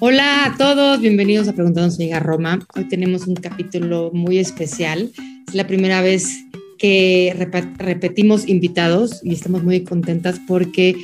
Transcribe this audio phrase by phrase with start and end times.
[0.00, 2.60] Hola a todos, bienvenidos a Preguntando si llega a Roma.
[2.76, 5.10] Hoy tenemos un capítulo muy especial.
[5.48, 6.44] Es la primera vez
[6.78, 7.34] que
[7.78, 10.94] repetimos invitados y estamos muy contentas porque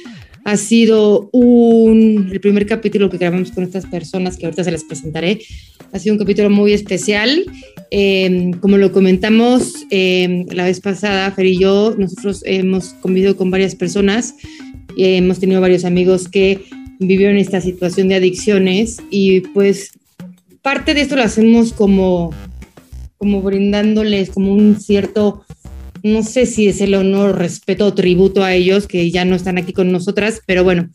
[0.44, 4.84] ha sido un, el primer capítulo que grabamos con estas personas que ahorita se les
[4.84, 5.40] presentaré.
[5.92, 7.46] Ha sido un capítulo muy especial.
[7.90, 13.50] Eh, como lo comentamos eh, la vez pasada, Fer y yo, nosotros hemos convivido con
[13.50, 14.36] varias personas
[14.96, 16.64] y hemos tenido varios amigos que
[16.98, 19.92] vivieron esta situación de adicciones y pues
[20.62, 22.32] parte de esto lo hacemos como,
[23.18, 25.44] como brindándoles como un cierto,
[26.02, 29.58] no sé si es el honor, respeto o tributo a ellos que ya no están
[29.58, 30.90] aquí con nosotras, pero bueno.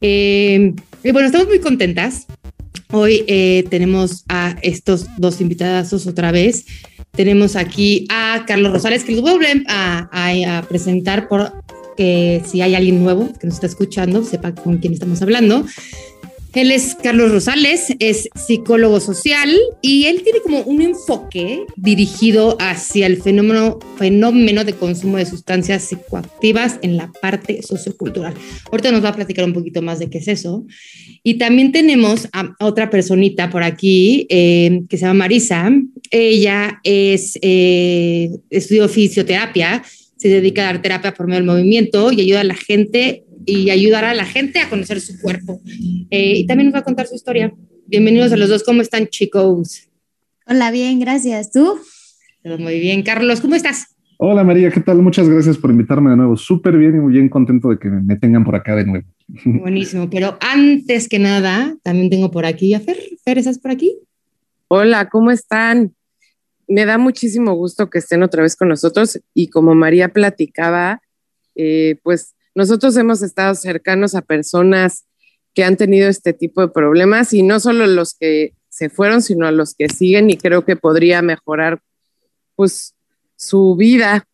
[0.00, 2.26] Eh, y bueno, estamos muy contentas.
[2.92, 6.66] Hoy eh, tenemos a estos dos invitados otra vez.
[7.12, 9.32] Tenemos aquí a Carlos Rosales, que les voy
[9.68, 11.52] a, a, a presentar por
[12.00, 15.66] que si hay alguien nuevo que nos está escuchando, sepa con quién estamos hablando.
[16.54, 23.06] Él es Carlos Rosales, es psicólogo social y él tiene como un enfoque dirigido hacia
[23.06, 28.32] el fenómeno, fenómeno de consumo de sustancias psicoactivas en la parte sociocultural.
[28.72, 30.64] Ahorita nos va a platicar un poquito más de qué es eso.
[31.22, 35.70] Y también tenemos a otra personita por aquí eh, que se llama Marisa.
[36.10, 39.82] Ella es, eh, estudió fisioterapia
[40.20, 43.70] se dedica a dar terapia por medio del movimiento y ayuda a la gente y
[43.70, 45.62] ayudar a la gente a conocer su cuerpo.
[46.10, 47.54] Eh, y también nos va a contar su historia.
[47.86, 48.62] Bienvenidos a los dos.
[48.62, 49.88] ¿Cómo están, chicos?
[50.46, 51.50] Hola, bien, gracias.
[51.52, 51.78] ¿Tú?
[52.44, 53.02] muy bien.
[53.02, 53.96] Carlos, ¿cómo estás?
[54.18, 55.00] Hola, María, ¿qué tal?
[55.00, 56.36] Muchas gracias por invitarme de nuevo.
[56.36, 59.06] Súper bien y muy bien contento de que me tengan por acá de nuevo.
[59.46, 62.98] Buenísimo, pero antes que nada, también tengo por aquí a Fer.
[63.24, 63.96] Fer, ¿estás por aquí?
[64.68, 65.94] Hola, ¿cómo están?
[66.70, 71.02] Me da muchísimo gusto que estén otra vez con nosotros y como María platicaba,
[71.56, 75.04] eh, pues nosotros hemos estado cercanos a personas
[75.52, 79.48] que han tenido este tipo de problemas y no solo los que se fueron, sino
[79.48, 81.80] a los que siguen y creo que podría mejorar
[82.54, 82.94] pues
[83.34, 84.28] su vida.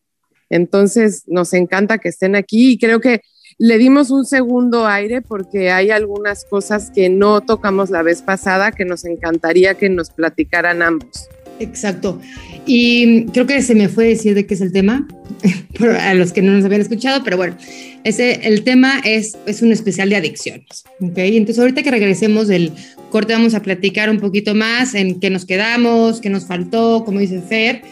[0.50, 3.22] Entonces nos encanta que estén aquí y creo que
[3.56, 8.72] le dimos un segundo aire porque hay algunas cosas que no tocamos la vez pasada
[8.72, 11.30] que nos encantaría que nos platicaran ambos.
[11.58, 12.20] Exacto.
[12.66, 15.06] Y creo que se me fue decir de qué es el tema,
[16.00, 17.56] a los que no nos habían escuchado, pero bueno,
[18.04, 20.84] ese, el tema es, es un especial de adicciones.
[21.00, 21.36] ¿okay?
[21.36, 22.72] Entonces, ahorita que regresemos del
[23.10, 27.20] corte, vamos a platicar un poquito más en qué nos quedamos, qué nos faltó, como
[27.20, 27.82] dice Fer.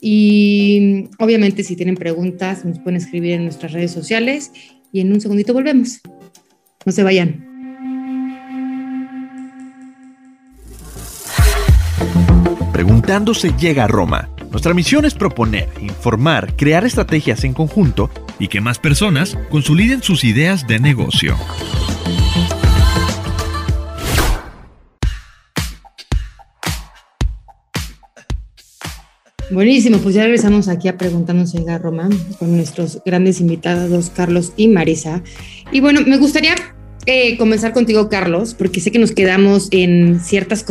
[0.00, 4.50] Y obviamente, si tienen preguntas, nos pueden escribir en nuestras redes sociales.
[4.92, 6.00] Y en un segundito volvemos.
[6.84, 7.51] No se vayan.
[13.34, 14.30] Se llega a Roma.
[14.50, 20.24] Nuestra misión es proponer, informar, crear estrategias en conjunto y que más personas consoliden sus
[20.24, 21.36] ideas de negocio.
[29.50, 32.08] Buenísimo, pues ya regresamos aquí a Preguntándose Llega a Roma
[32.38, 35.22] con nuestros grandes invitados Carlos y Marisa.
[35.70, 36.54] Y bueno, me gustaría
[37.06, 40.62] eh, comenzar contigo, Carlos, porque sé que nos quedamos en ciertas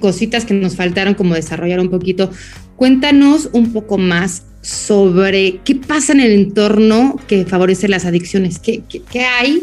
[0.00, 2.30] cositas que nos faltaron como desarrollar un poquito.
[2.76, 8.82] Cuéntanos un poco más sobre qué pasa en el entorno que favorece las adicciones, qué,
[8.88, 9.62] qué, hay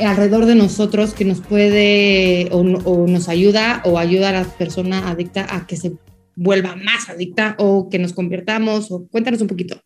[0.00, 5.46] alrededor de nosotros que nos puede o, nos ayuda o ayuda a la persona adicta
[5.54, 5.94] a que se
[6.36, 9.80] vuelva más adicta o que nos convirtamos o cuéntanos un poquito.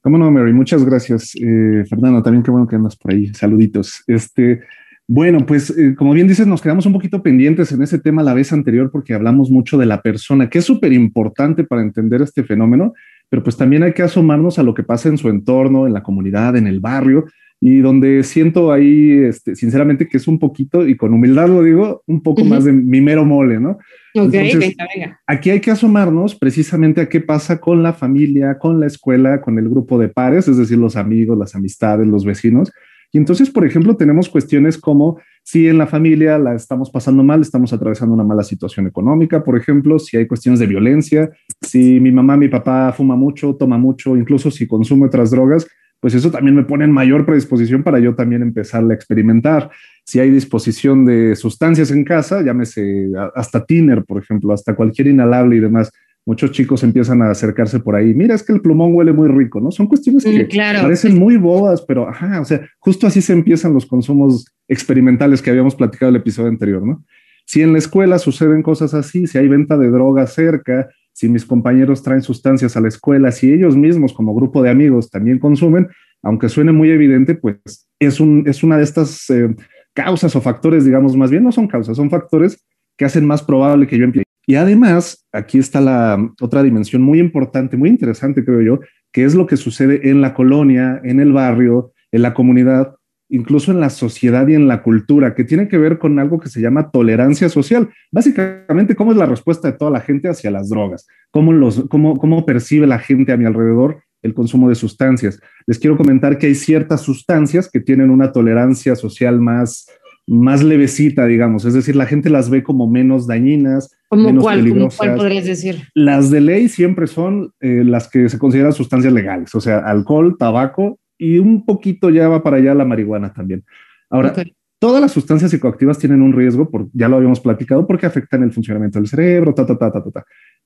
[0.00, 1.34] Cómo no, Mary, muchas gracias.
[1.36, 3.32] Eh, Fernando, también qué bueno que andas por ahí.
[3.32, 4.02] Saluditos.
[4.06, 4.60] Este,
[5.06, 8.32] bueno, pues eh, como bien dices, nos quedamos un poquito pendientes en ese tema la
[8.32, 12.42] vez anterior porque hablamos mucho de la persona, que es súper importante para entender este
[12.42, 12.94] fenómeno,
[13.28, 16.02] pero pues también hay que asomarnos a lo que pasa en su entorno, en la
[16.02, 17.26] comunidad, en el barrio,
[17.60, 22.02] y donde siento ahí, este, sinceramente, que es un poquito, y con humildad lo digo,
[22.06, 23.78] un poco más de mi mero mole, ¿no?
[24.14, 25.20] Ok, venga, venga.
[25.26, 29.58] Aquí hay que asomarnos precisamente a qué pasa con la familia, con la escuela, con
[29.58, 32.70] el grupo de pares, es decir, los amigos, las amistades, los vecinos.
[33.14, 37.42] Y entonces, por ejemplo, tenemos cuestiones como si en la familia la estamos pasando mal,
[37.42, 41.30] estamos atravesando una mala situación económica, por ejemplo, si hay cuestiones de violencia,
[41.60, 45.64] si mi mamá, mi papá fuma mucho, toma mucho, incluso si consume otras drogas,
[46.00, 49.70] pues eso también me pone en mayor predisposición para yo también empezar a experimentar.
[50.04, 55.54] Si hay disposición de sustancias en casa, llámese hasta tiner, por ejemplo, hasta cualquier inhalable
[55.54, 55.92] y demás,
[56.26, 58.14] muchos chicos empiezan a acercarse por ahí.
[58.14, 59.70] Mira, es que el plumón huele muy rico, ¿no?
[59.70, 63.86] Son cuestiones que parecen muy bobas, pero ajá, o sea, justo así se empiezan los
[63.86, 67.04] consumos experimentales que habíamos platicado el episodio anterior, ¿no?
[67.46, 71.44] Si en la escuela suceden cosas así, si hay venta de drogas cerca, si mis
[71.44, 75.88] compañeros traen sustancias a la escuela, si ellos mismos como grupo de amigos también consumen,
[76.22, 77.58] aunque suene muy evidente, pues
[77.98, 79.54] es, un, es una de estas eh,
[79.92, 82.64] causas o factores, digamos, más bien no son causas, son factores
[82.96, 87.18] que hacen más probable que yo empiece y además, aquí está la otra dimensión muy
[87.18, 88.80] importante, muy interesante, creo yo,
[89.12, 92.94] que es lo que sucede en la colonia, en el barrio, en la comunidad,
[93.28, 96.48] incluso en la sociedad y en la cultura, que tiene que ver con algo que
[96.48, 97.88] se llama tolerancia social.
[98.12, 102.86] Básicamente, cómo es la respuesta de toda la gente hacia las drogas, cómo, cómo percibe
[102.86, 105.38] la gente a mi alrededor el consumo de sustancias.
[105.66, 109.86] Les quiero comentar que hay ciertas sustancias que tienen una tolerancia social más,
[110.26, 114.58] más levecita, digamos, es decir, la gente las ve como menos dañinas, ¿Como menos cuál,
[114.58, 114.98] peligrosas.
[114.98, 115.82] ¿Cuál podrías decir?
[115.94, 120.36] Las de ley siempre son eh, las que se consideran sustancias legales, o sea, alcohol,
[120.38, 123.64] tabaco y un poquito ya va para allá la marihuana también.
[124.10, 124.32] Ahora,
[124.78, 128.52] todas las sustancias psicoactivas tienen un riesgo, por, ya lo habíamos platicado, porque afectan el
[128.52, 130.24] funcionamiento del cerebro, ta, ta, ta, ta, ta, ta.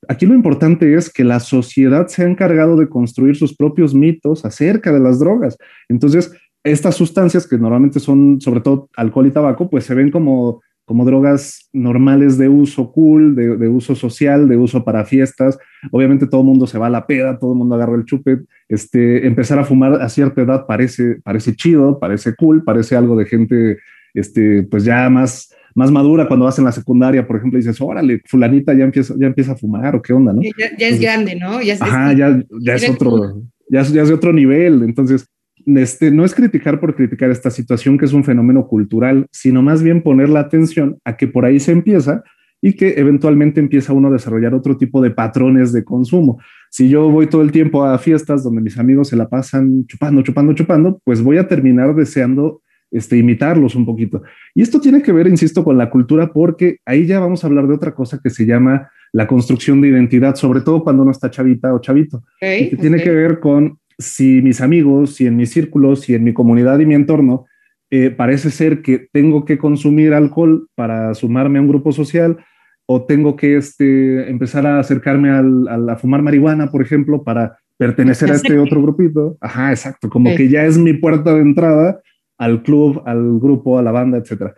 [0.09, 4.45] Aquí lo importante es que la sociedad se ha encargado de construir sus propios mitos
[4.45, 5.57] acerca de las drogas.
[5.89, 6.33] Entonces,
[6.65, 11.05] estas sustancias que normalmente son sobre todo alcohol y tabaco, pues se ven como, como
[11.05, 15.59] drogas normales de uso cool, de, de uso social, de uso para fiestas.
[15.93, 18.41] Obviamente todo el mundo se va a la peda, todo el mundo agarra el chupe.
[18.69, 23.27] Este, empezar a fumar a cierta edad parece, parece chido, parece cool, parece algo de
[23.27, 23.79] gente
[24.15, 28.23] este, pues ya más, más madura cuando vas en la secundaria, por ejemplo, dices, órale,
[28.25, 30.43] fulanita ya empieza, ya empieza a fumar o qué onda, ¿no?
[30.43, 31.63] Ya, ya es grande, ¿no?
[31.63, 34.83] Ya es, Ajá, ya, ya es otro, ya es, ya es de otro nivel.
[34.83, 35.29] Entonces,
[35.77, 39.83] este, no es criticar por criticar esta situación que es un fenómeno cultural, sino más
[39.83, 42.23] bien poner la atención a que por ahí se empieza
[42.61, 46.41] y que eventualmente empieza uno a desarrollar otro tipo de patrones de consumo.
[46.71, 50.23] Si yo voy todo el tiempo a fiestas donde mis amigos se la pasan chupando,
[50.23, 54.23] chupando, chupando, pues voy a terminar deseando este, imitarlos un poquito.
[54.55, 57.69] Y esto tiene que ver, insisto, con la cultura, porque ahí ya vamos a hablar
[57.69, 61.31] de otra cosa que se llama la construcción de identidad, sobre todo cuando uno está
[61.31, 65.47] chavita o chavito, y que tiene que ver con si mis amigos, si en mi
[65.47, 67.47] círculo, si en mi comunidad y mi entorno,
[67.91, 72.39] eh, parece ser que tengo que consumir alcohol para sumarme a un grupo social
[72.87, 77.59] o tengo que este, empezar a acercarme al, al- a fumar marihuana, por ejemplo, para
[77.77, 79.37] pertenecer a este otro grupito.
[79.41, 82.01] Ajá, exacto, como que ya es mi puerta de entrada
[82.39, 84.55] al club, al grupo, a la banda, etcétera.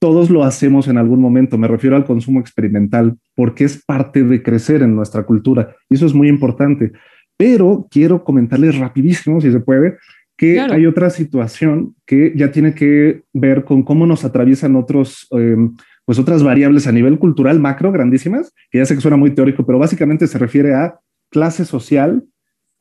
[0.00, 4.42] Todos lo hacemos en algún momento, me refiero al consumo experimental, porque es parte de
[4.42, 6.92] crecer en nuestra cultura y eso es muy importante.
[7.40, 9.96] Pero quiero comentarles rapidísimo, si se puede,
[10.36, 10.74] que Claro.
[10.74, 15.56] hay otra situación que ya tiene que ver con cómo nos atraviesan otros, eh,
[16.04, 19.64] pues otras variables a nivel cultural macro grandísimas, que ya sé que suena muy teórico,
[19.64, 20.98] pero básicamente se refiere a
[21.30, 22.24] clase social,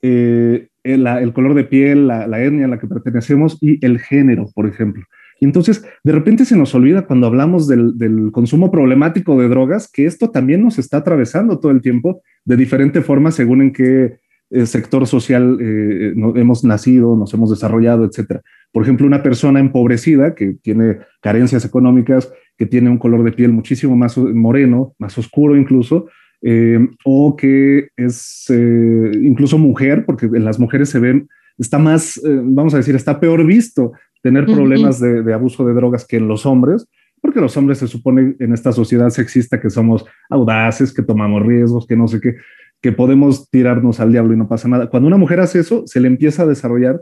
[0.01, 4.00] eh, el, el color de piel, la, la etnia a la que pertenecemos y el
[4.00, 5.05] género, por ejemplo.
[5.39, 9.89] Y entonces, de repente se nos olvida cuando hablamos del, del consumo problemático de drogas,
[9.89, 14.17] que esto también nos está atravesando todo el tiempo de diferente forma según en qué
[14.65, 18.41] sector social eh, no- hemos nacido, nos hemos desarrollado, etcétera.
[18.72, 23.51] Por ejemplo, una persona empobrecida que tiene carencias económicas, que tiene un color de piel
[23.51, 26.08] muchísimo más moreno, más oscuro incluso,
[26.41, 31.27] eh, o que es eh, incluso mujer, porque en las mujeres se ven,
[31.58, 33.91] está más, eh, vamos a decir, está peor visto
[34.24, 36.88] tener problemas de, de abuso de drogas que en los hombres,
[37.22, 41.86] porque los hombres se supone en esta sociedad sexista que somos audaces, que tomamos riesgos,
[41.86, 42.36] que no sé qué,
[42.81, 44.89] que podemos tirarnos al diablo y no pasa nada.
[44.89, 47.01] Cuando una mujer hace eso, se le empieza a desarrollar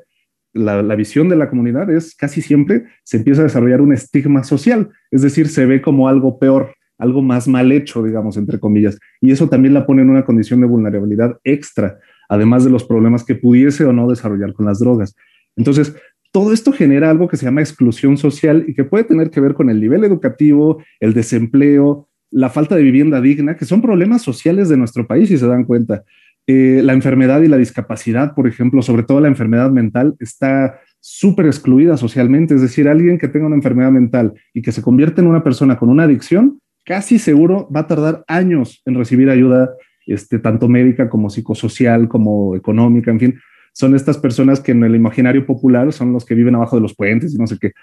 [0.54, 4.44] la, la visión de la comunidad, es casi siempre se empieza a desarrollar un estigma
[4.44, 8.98] social, es decir, se ve como algo peor, algo más mal hecho, digamos, entre comillas,
[9.22, 13.24] y eso también la pone en una condición de vulnerabilidad extra, además de los problemas
[13.24, 15.16] que pudiese o no desarrollar con las drogas.
[15.56, 15.96] Entonces,
[16.32, 19.54] todo esto genera algo que se llama exclusión social y que puede tener que ver
[19.54, 24.70] con el nivel educativo, el desempleo, la falta de vivienda digna, que son problemas sociales
[24.70, 26.04] de nuestro país, si se dan cuenta.
[26.46, 31.46] Eh, la enfermedad y la discapacidad, por ejemplo, sobre todo la enfermedad mental, está súper
[31.46, 32.56] excluida socialmente.
[32.56, 35.78] Es decir, alguien que tenga una enfermedad mental y que se convierte en una persona
[35.78, 39.72] con una adicción, casi seguro va a tardar años en recibir ayuda,
[40.06, 43.40] este, tanto médica como psicosocial, como económica, en fin.
[43.74, 46.96] Son estas personas que en el imaginario popular son los que viven abajo de los
[46.96, 47.74] puentes y no sé qué.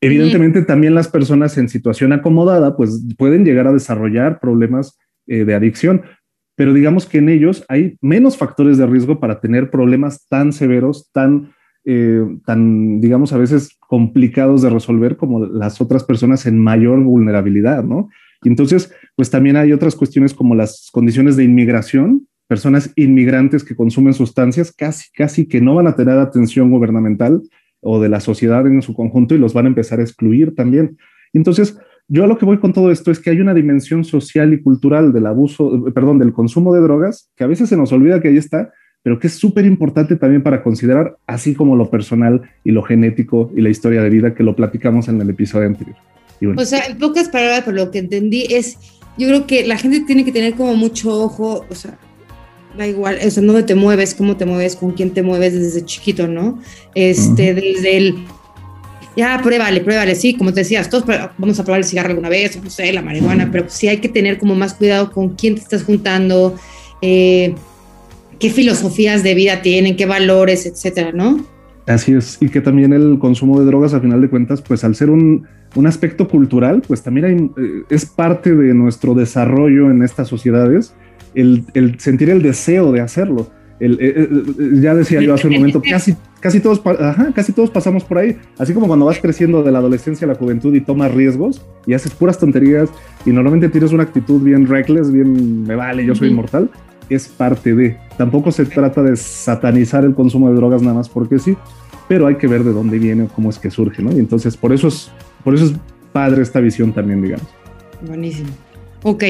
[0.00, 5.54] Evidentemente, también las personas en situación acomodada, pues pueden llegar a desarrollar problemas eh, de
[5.54, 6.02] adicción,
[6.56, 11.10] pero digamos que en ellos hay menos factores de riesgo para tener problemas tan severos,
[11.12, 11.52] tan,
[11.84, 17.84] eh, tan, digamos, a veces complicados de resolver como las otras personas en mayor vulnerabilidad,
[17.84, 18.08] ¿no?
[18.42, 23.76] Y entonces, pues también hay otras cuestiones como las condiciones de inmigración, personas inmigrantes que
[23.76, 27.42] consumen sustancias casi, casi que no van a tener atención gubernamental
[27.80, 30.98] o de la sociedad en su conjunto y los van a empezar a excluir también.
[31.32, 34.52] Entonces, yo a lo que voy con todo esto es que hay una dimensión social
[34.52, 38.20] y cultural del abuso, perdón, del consumo de drogas, que a veces se nos olvida
[38.20, 38.72] que ahí está,
[39.02, 43.50] pero que es súper importante también para considerar, así como lo personal y lo genético
[43.56, 45.96] y la historia de vida que lo platicamos en el episodio anterior.
[46.56, 48.76] O sea, en pocas palabras, por lo que entendí, es,
[49.16, 51.98] yo creo que la gente tiene que tener como mucho ojo, o sea,
[52.76, 56.28] da igual, eso, no te mueves, cómo te mueves, con quién te mueves desde chiquito,
[56.28, 56.58] ¿no?
[56.94, 58.14] Este, desde el,
[59.16, 61.04] ya, pruébale, pruébale, sí, como te decías, todos
[61.36, 64.08] vamos a probar el cigarro alguna vez, no sé, la marihuana, pero sí hay que
[64.08, 66.56] tener como más cuidado con quién te estás juntando,
[67.02, 67.54] eh,
[68.38, 71.44] qué filosofías de vida tienen, qué valores, etcétera, ¿no?
[71.86, 74.94] Así es, y que también el consumo de drogas, a final de cuentas, pues al
[74.94, 80.02] ser un, un aspecto cultural, pues también hay, eh, es parte de nuestro desarrollo en
[80.02, 80.94] estas sociedades
[81.34, 81.64] el,
[81.98, 83.48] sentir el deseo de hacerlo.
[83.78, 84.30] El, eh, eh,
[84.74, 86.82] ya decía yo hace un momento, casi, casi, todos,
[87.34, 88.36] casi todos pasamos por ahí.
[88.58, 91.94] Así como cuando vas creciendo de la adolescencia a la juventud y tomas riesgos y
[91.94, 92.90] haces puras tonterías
[93.24, 96.70] y normalmente tienes una actitud bien reckless, bien me vale, yo soy inmortal,
[97.08, 97.96] es parte de.
[98.18, 101.56] Tampoco se trata de satanizar el consumo de drogas nada más porque sí,
[102.06, 104.12] pero hay que ver de dónde viene o cómo es que surge, ¿no?
[104.12, 105.10] Y entonces por eso es,
[105.42, 105.74] por eso es
[106.12, 107.46] padre esta visión también, digamos.
[108.06, 108.50] Buenísimo.
[109.02, 109.24] Ok,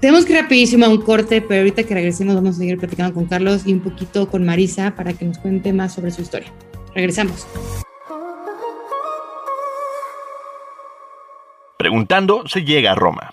[0.00, 3.14] tenemos que ir rapidísimo a un corte, pero ahorita que regresemos vamos a seguir platicando
[3.14, 6.52] con Carlos y un poquito con Marisa para que nos cuente más sobre su historia.
[6.94, 7.46] Regresamos.
[11.78, 13.32] Preguntando se llega a Roma.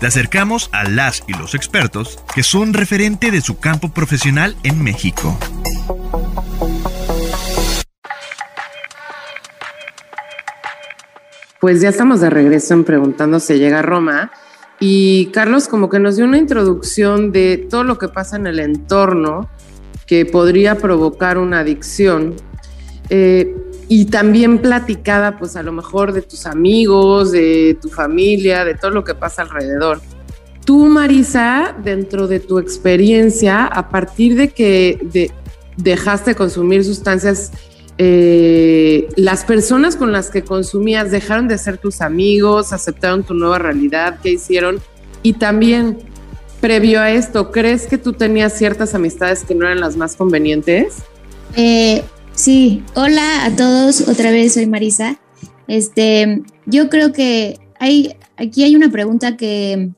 [0.00, 4.82] Te acercamos a las y los expertos que son referente de su campo profesional en
[4.82, 5.36] México.
[11.60, 14.30] Pues ya estamos de regreso en Preguntando se llega a Roma
[14.80, 18.58] y Carlos como que nos dio una introducción de todo lo que pasa en el
[18.58, 19.48] entorno
[20.06, 22.34] que podría provocar una adicción.
[23.08, 23.54] Eh,
[23.88, 28.90] y también platicada pues a lo mejor de tus amigos, de tu familia, de todo
[28.90, 30.00] lo que pasa alrededor.
[30.64, 35.30] Tú, Marisa, dentro de tu experiencia, a partir de que
[35.76, 37.52] dejaste consumir sustancias
[37.98, 43.58] eh, las personas con las que consumías dejaron de ser tus amigos, aceptaron tu nueva
[43.58, 44.80] realidad, ¿qué hicieron?
[45.22, 45.98] Y también,
[46.60, 50.96] previo a esto, ¿crees que tú tenías ciertas amistades que no eran las más convenientes?
[51.56, 55.18] Eh, sí, hola a todos, otra vez soy Marisa.
[55.66, 59.90] Este, yo creo que hay, aquí hay una pregunta que,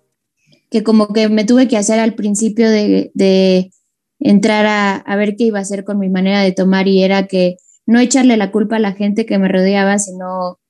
[0.71, 3.73] que como que me tuve que hacer al principio de, de
[4.21, 7.27] entrar a, a ver qué iba a hacer con mi manera de tomar y era
[7.27, 7.57] que
[7.89, 10.61] no echarle la culpa a la gente que me rodeaba, sino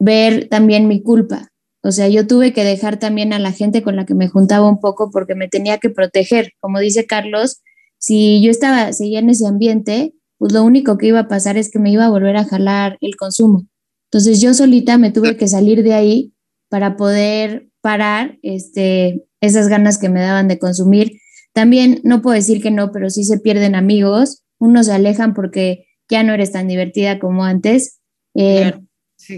[0.00, 1.48] ver también mi culpa.
[1.80, 4.68] O sea, yo tuve que dejar también a la gente con la que me juntaba
[4.68, 6.52] un poco porque me tenía que proteger.
[6.58, 7.62] Como dice Carlos,
[7.98, 11.70] si yo estaba, seguía en ese ambiente, pues lo único que iba a pasar es
[11.70, 13.68] que me iba a volver a jalar el consumo.
[14.10, 16.34] Entonces yo solita me tuve que salir de ahí
[16.68, 21.12] para poder parar este, esas ganas que me daban de consumir.
[21.52, 25.86] También no puedo decir que no, pero sí se pierden amigos, unos se alejan porque
[26.10, 28.00] ya no eres tan divertida como antes.
[28.34, 28.72] Eh,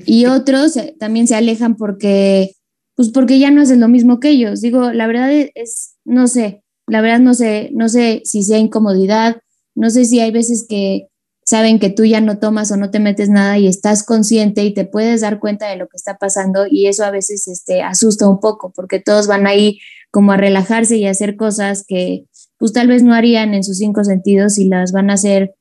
[0.07, 2.53] y otros también se alejan porque,
[2.95, 4.61] pues porque ya no haces lo mismo que ellos.
[4.61, 9.39] Digo, la verdad es, no sé, la verdad no sé, no sé si sea incomodidad,
[9.75, 11.09] no sé si hay veces que
[11.45, 14.75] saben que tú ya no tomas o no te metes nada y estás consciente y
[14.75, 18.29] te puedes dar cuenta de lo que está pasando y eso a veces este, asusta
[18.29, 22.27] un poco porque todos van ahí como a relajarse y a hacer cosas que
[22.59, 25.55] pues tal vez no harían en sus cinco sentidos y las van a hacer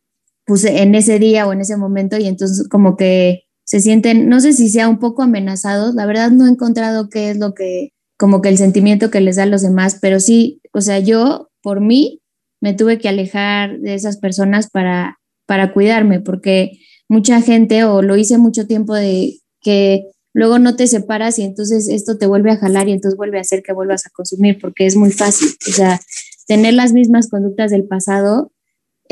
[0.63, 4.53] en ese día o en ese momento y entonces como que se sienten, no sé
[4.53, 8.41] si sea un poco amenazados, la verdad no he encontrado qué es lo que, como
[8.41, 11.79] que el sentimiento que les da a los demás, pero sí, o sea, yo por
[11.79, 12.21] mí
[12.59, 18.17] me tuve que alejar de esas personas para, para cuidarme, porque mucha gente, o lo
[18.17, 20.03] hice mucho tiempo de que
[20.33, 23.41] luego no te separas y entonces esto te vuelve a jalar y entonces vuelve a
[23.41, 25.99] hacer que vuelvas a consumir, porque es muy fácil, o sea,
[26.47, 28.51] tener las mismas conductas del pasado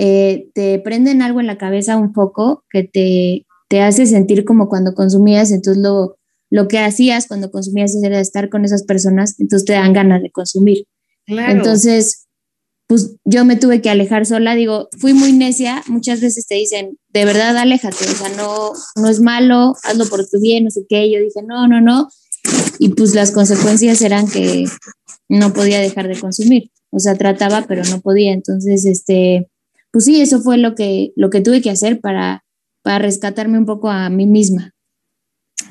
[0.02, 4.70] eh, te prenden algo en la cabeza un poco que te, te hace sentir como
[4.70, 6.16] cuando consumías, entonces lo,
[6.50, 10.32] lo que hacías cuando consumías era estar con esas personas, entonces te dan ganas de
[10.32, 10.86] consumir.
[11.28, 12.28] Entonces,
[12.88, 16.98] pues yo me tuve que alejar sola, digo, fui muy necia, muchas veces te dicen,
[17.10, 20.86] de verdad, aléjate, o sea, no, no es malo, hazlo por tu bien, no sé
[20.88, 22.08] qué, yo dije, no, no, no,
[22.80, 24.64] y pues las consecuencias eran que
[25.28, 29.50] no podía dejar de consumir, o sea, trataba, pero no podía, entonces, este,
[29.92, 32.44] pues sí, eso fue lo que, lo que tuve que hacer para,
[32.82, 34.74] para rescatarme un poco a mí misma.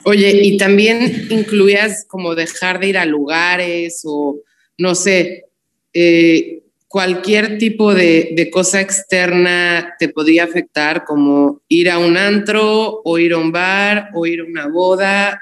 [0.05, 4.41] Oye, y también incluías como dejar de ir a lugares o,
[4.79, 5.45] no sé,
[5.93, 13.19] eh, cualquier tipo de, cosa externa te podía afectar, como ir a un antro o
[13.19, 15.41] ir a un bar o ir a una boda,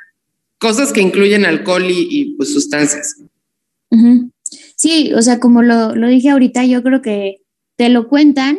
[0.58, 3.22] cosas que incluyen alcohol y, pues, sustancias.
[4.76, 7.36] Sí, o sea, como lo, lo dije ahorita, yo creo que
[7.76, 8.58] te lo cuentan,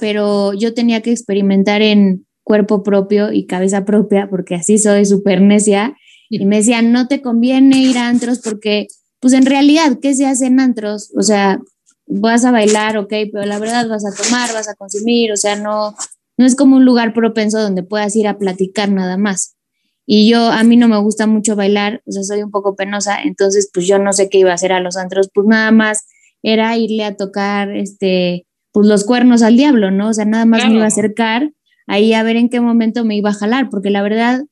[0.00, 5.40] pero yo tenía que experimentar en cuerpo propio y cabeza propia, porque así soy súper
[5.40, 5.96] necia,
[6.28, 8.88] y me decían, no te conviene ir a antros porque,
[9.20, 11.12] pues en realidad, ¿qué se hace en antros?
[11.16, 11.60] O sea,
[12.06, 15.56] vas a bailar, ok, pero la verdad vas a tomar, vas a consumir, o sea,
[15.56, 15.94] no,
[16.36, 19.56] no es como un lugar propenso donde puedas ir a platicar nada más.
[20.04, 23.22] Y yo, a mí no me gusta mucho bailar, o sea, soy un poco penosa,
[23.22, 26.06] entonces pues yo no sé qué iba a hacer a los antros, pues nada más
[26.42, 28.46] era irle a tocar, este,
[28.76, 30.10] pues los cuernos al diablo, ¿no?
[30.10, 31.50] O sea, nada más me iba a acercar
[31.86, 34.44] ahí a ver en qué momento me iba a jalar, porque la verdad,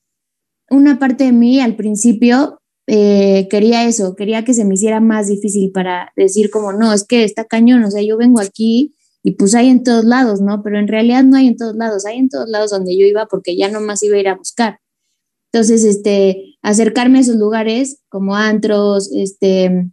[0.71, 5.28] una parte de mí al principio eh, quería eso, quería que se me hiciera más
[5.28, 9.33] difícil para decir como, no, es que está cañón, o sea, yo vengo aquí y
[9.33, 10.62] pues hay en todos lados, ¿no?
[10.62, 13.26] Pero en realidad no hay en todos lados, hay en todos lados donde yo iba
[13.26, 14.81] porque ya nomás iba a ir a buscar.
[15.52, 19.90] Entonces, este, acercarme a esos lugares como antros, este,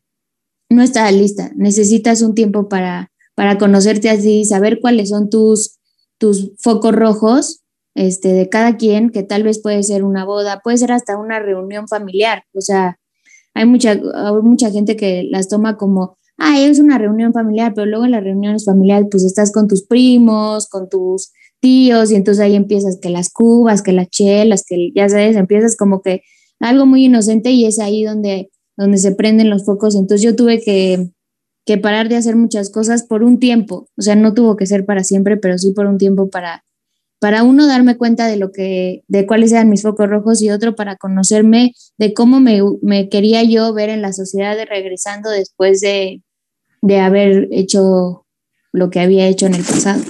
[0.69, 1.51] no estaba lista.
[1.57, 5.79] Necesitas un tiempo para, para conocerte así, saber cuáles son tus,
[6.17, 7.61] tus focos rojos
[7.95, 11.39] este, de cada quien, que tal vez puede ser una boda, puede ser hasta una
[11.39, 12.43] reunión familiar.
[12.53, 12.99] O sea,
[13.53, 13.99] hay mucha,
[14.43, 18.23] mucha gente que las toma como, ah, es una reunión familiar, pero luego en las
[18.23, 23.09] reuniones familiares pues estás con tus primos, con tus tíos y entonces ahí empiezas que
[23.09, 26.21] las cubas, que las chelas, que ya sabes, empiezas como que
[26.59, 29.95] algo muy inocente y es ahí donde, donde se prenden los focos.
[29.95, 31.11] Entonces yo tuve que,
[31.65, 34.85] que parar de hacer muchas cosas por un tiempo, o sea, no tuvo que ser
[34.85, 36.63] para siempre, pero sí por un tiempo para
[37.21, 40.75] para uno darme cuenta de lo que, de cuáles eran mis focos rojos y otro
[40.75, 45.81] para conocerme de cómo me, me quería yo ver en la sociedad de regresando después
[45.81, 46.23] de,
[46.81, 48.25] de haber hecho
[48.71, 50.01] lo que había hecho en el pasado.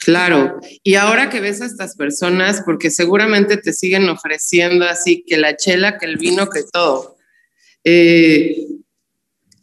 [0.00, 5.36] Claro, y ahora que ves a estas personas, porque seguramente te siguen ofreciendo así que
[5.36, 7.16] la chela, que el vino, que todo,
[7.84, 8.66] eh,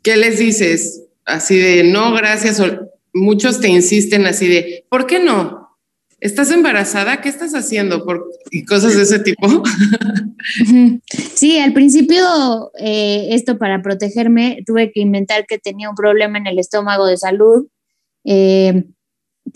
[0.04, 1.07] ¿qué les dices?
[1.28, 2.62] Así de, no, gracias,
[3.13, 5.78] muchos te insisten así de, ¿por qué no?
[6.22, 7.22] ¿Estás embarazada?
[7.22, 8.06] ¿Qué estás haciendo?
[8.06, 9.46] Por, y cosas de ese tipo.
[11.36, 16.48] Sí, al principio eh, esto para protegerme tuve que inventar que tenía un problema en
[16.48, 17.68] el estómago de salud,
[18.24, 18.86] eh,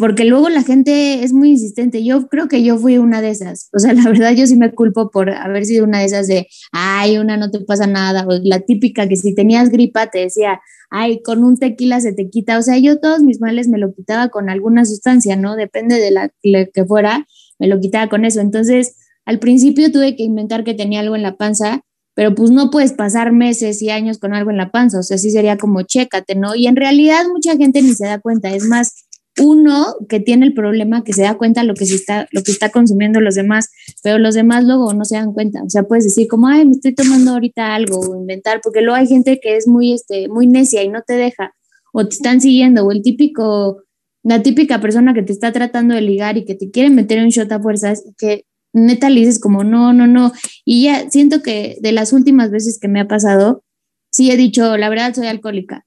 [0.01, 2.03] porque luego la gente es muy insistente.
[2.03, 3.69] Yo creo que yo fui una de esas.
[3.71, 6.47] O sea, la verdad yo sí me culpo por haber sido una de esas de,
[6.71, 10.59] ay, una no te pasa nada, o la típica que si tenías gripa te decía,
[10.89, 12.57] ay, con un tequila se te quita.
[12.57, 15.55] O sea, yo todos mis males me lo quitaba con alguna sustancia, ¿no?
[15.55, 17.27] Depende de la que fuera,
[17.59, 18.41] me lo quitaba con eso.
[18.41, 22.71] Entonces, al principio tuve que inventar que tenía algo en la panza, pero pues no
[22.71, 25.83] puedes pasar meses y años con algo en la panza, o sea, sí sería como
[25.83, 26.55] chécate, ¿no?
[26.55, 29.00] Y en realidad mucha gente ni se da cuenta, es más,
[29.39, 32.51] uno que tiene el problema que se da cuenta lo que se está lo que
[32.51, 33.69] está consumiendo los demás,
[34.03, 35.63] pero los demás luego no se dan cuenta.
[35.63, 38.95] O sea, puedes decir como, "Ay, me estoy tomando ahorita algo" o inventar, porque luego
[38.97, 41.53] hay gente que es muy este muy necia y no te deja
[41.93, 43.83] o te están siguiendo o el típico
[44.23, 47.29] la típica persona que te está tratando de ligar y que te quiere meter un
[47.29, 50.31] shot a fuerzas que neta le dices como, "No, no, no."
[50.65, 53.63] Y ya siento que de las últimas veces que me ha pasado
[54.11, 55.85] sí he dicho, "La verdad soy alcohólica."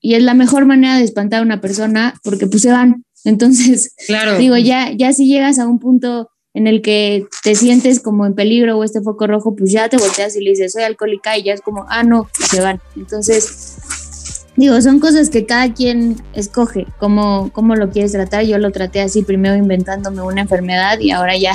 [0.00, 3.04] Y es la mejor manera de espantar a una persona porque pues se van.
[3.24, 4.38] Entonces, claro.
[4.38, 8.34] digo, ya, ya si llegas a un punto en el que te sientes como en
[8.34, 11.42] peligro o este foco rojo, pues ya te volteas y le dices, soy alcohólica y
[11.42, 12.80] ya es como, ah, no, se van.
[12.96, 18.44] Entonces, digo, son cosas que cada quien escoge, cómo, cómo lo quieres tratar.
[18.44, 21.52] Yo lo traté así, primero inventándome una enfermedad y ahora ya,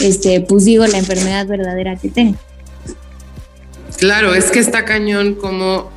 [0.00, 2.36] este, pues digo la enfermedad verdadera que tengo.
[3.98, 5.90] Claro, es que está cañón como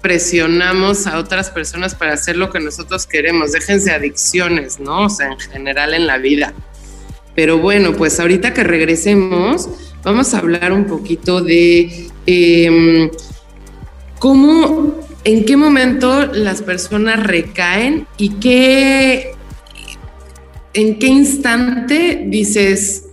[0.00, 3.52] presionamos a otras personas para hacer lo que nosotros queremos.
[3.52, 5.06] Déjense adicciones, ¿no?
[5.06, 6.52] O sea, en general en la vida.
[7.34, 9.68] Pero bueno, pues ahorita que regresemos,
[10.02, 13.10] vamos a hablar un poquito de em,
[14.18, 19.32] cómo, en qué momento las personas recaen y qué,
[20.74, 23.06] en qué instante dices,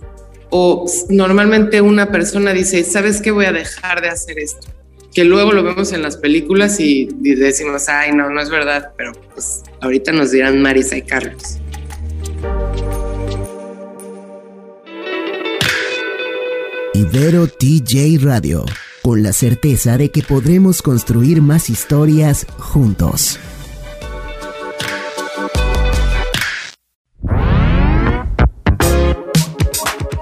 [0.50, 3.30] o normalmente una persona dice, ¿sabes qué?
[3.30, 4.68] Voy a dejar de hacer esto.
[5.14, 9.12] Que luego lo vemos en las películas y, decimos, ay, no, no es verdad, pero
[9.34, 11.58] pues ahorita nos dirán Marisa y Carlos.
[16.94, 18.64] Ibero TJ Radio,
[19.02, 23.38] con la certeza de que podremos construir más historias juntos.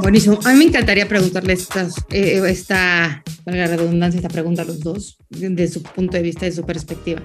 [0.01, 0.41] Buenísimo.
[0.45, 5.19] A mí me encantaría preguntarle estas, eh, esta, la redundancia, esta pregunta a los dos,
[5.29, 7.23] de su punto de vista, de su perspectiva.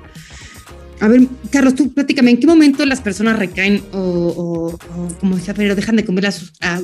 [1.02, 4.78] A ver, Carlos, tú platícame, ¿en qué momento las personas recaen o,
[5.20, 6.32] como decía, pero dejan de, comer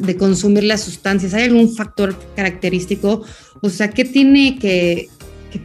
[0.02, 1.34] de consumir las sustancias?
[1.34, 3.24] ¿Hay algún factor característico?
[3.62, 5.08] O sea, ¿qué tiene que,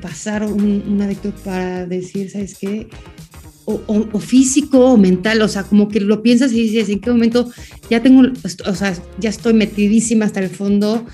[0.00, 2.88] pasar un, un, adicto para decir, ¿sabes qué?
[3.66, 7.50] o, físico o mental, o sea, como que lo piensas y dices, ¿en qué momento
[7.90, 8.22] ya tengo,
[8.64, 11.04] o sea, ya estoy metidísima hasta el fondo,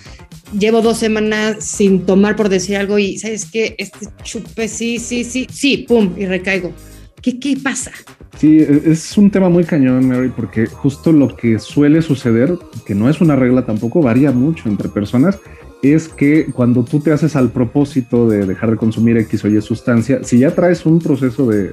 [0.58, 3.74] llevo dos semanas sin tomar por decir algo y, ¿sabes qué?
[3.78, 6.72] Este chupe, sí, sí, sí, sí, pum, y recaigo.
[7.20, 7.92] ¿Qué, qué pasa?
[8.38, 12.94] Sí, e, es un tema muy cañón, Mary, porque justo lo que suele suceder, que
[12.94, 15.38] no es una regla tampoco, varía mucho entre personas,
[15.82, 19.60] es que cuando tú te haces al propósito de dejar de consumir X o Y
[19.60, 21.72] sustancia, si ya traes un proceso de,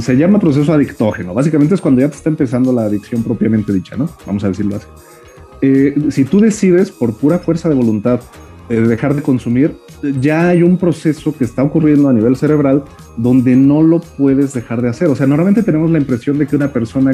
[0.00, 1.32] se llama proceso adictógeno.
[1.32, 4.08] Básicamente es cuando ya te está empezando la adicción propiamente dicha, ¿no?
[4.26, 4.86] Vamos a decirlo así.
[5.62, 8.20] Eh, si tú decides por pura fuerza de voluntad
[8.68, 9.76] eh, dejar de consumir,
[10.20, 12.82] ya hay un proceso que está ocurriendo a nivel cerebral
[13.16, 15.08] donde no lo puedes dejar de hacer.
[15.08, 17.12] O sea, normalmente tenemos la impresión de que una persona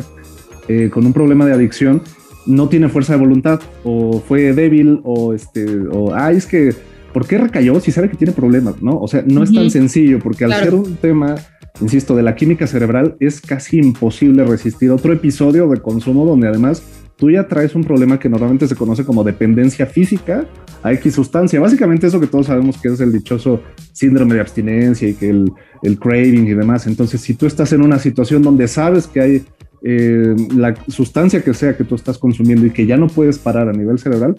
[0.66, 2.02] eh, con un problema de adicción
[2.46, 6.74] no tiene fuerza de voluntad o fue débil o este o ay es que
[7.12, 8.80] ¿por qué recayó si sabe que tiene problemas?
[8.80, 11.34] No, o sea, no es tan sencillo porque al ser un tema
[11.80, 16.82] insisto, de la química cerebral, es casi imposible resistir otro episodio de consumo donde además
[17.18, 20.46] tú ya traes un problema que normalmente se conoce como dependencia física
[20.83, 21.61] a X sustancia.
[21.61, 25.98] Básicamente eso que todos sabemos que es el dichoso síndrome de abstinencia y que el,
[25.98, 26.87] craving y demás.
[26.87, 29.44] Entonces, si tú estás en una situación donde sabes que hay
[29.83, 33.68] eh, la sustancia que sea que tú estás consumiendo y que ya no puedes parar
[33.68, 34.37] a nivel cerebral,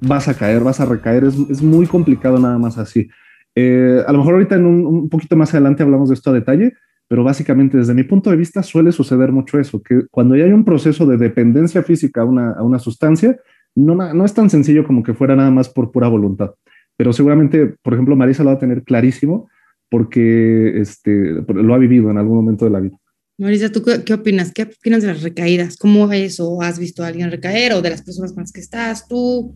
[0.00, 1.24] vas a caer, vas a recaer.
[1.24, 3.08] Es, es muy complicado nada más así.
[3.54, 6.72] Eh, a lo mejor ahorita en un, poquito más adelante hablamos de esto a detalle,
[7.12, 10.52] pero básicamente desde mi punto de vista suele suceder mucho eso, que cuando ya hay
[10.52, 13.38] un proceso de dependencia física a una, a una sustancia,
[13.74, 16.54] no, no es tan sencillo como que fuera nada más por pura voluntad.
[16.96, 19.50] Pero seguramente, por ejemplo, Marisa lo va a tener clarísimo
[19.90, 22.96] porque este, lo ha vivido en algún momento de la vida.
[23.36, 24.50] Marisa, ¿tú qué, opinas?
[24.50, 25.76] ¿Qué opinas de las recaídas?
[25.76, 28.62] ¿Cómo es o has visto a alguien recaer o de las personas con las que
[28.62, 29.54] estás tú?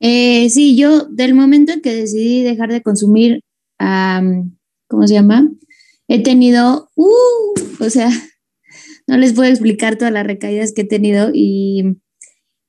[0.00, 3.40] Eh, sí, yo del momento en que decidí dejar de consumir,
[3.78, 5.48] ¿cómo se llama?
[6.08, 8.08] He tenido, uh, o sea,
[9.06, 11.98] no les puedo explicar todas las recaídas que he tenido y,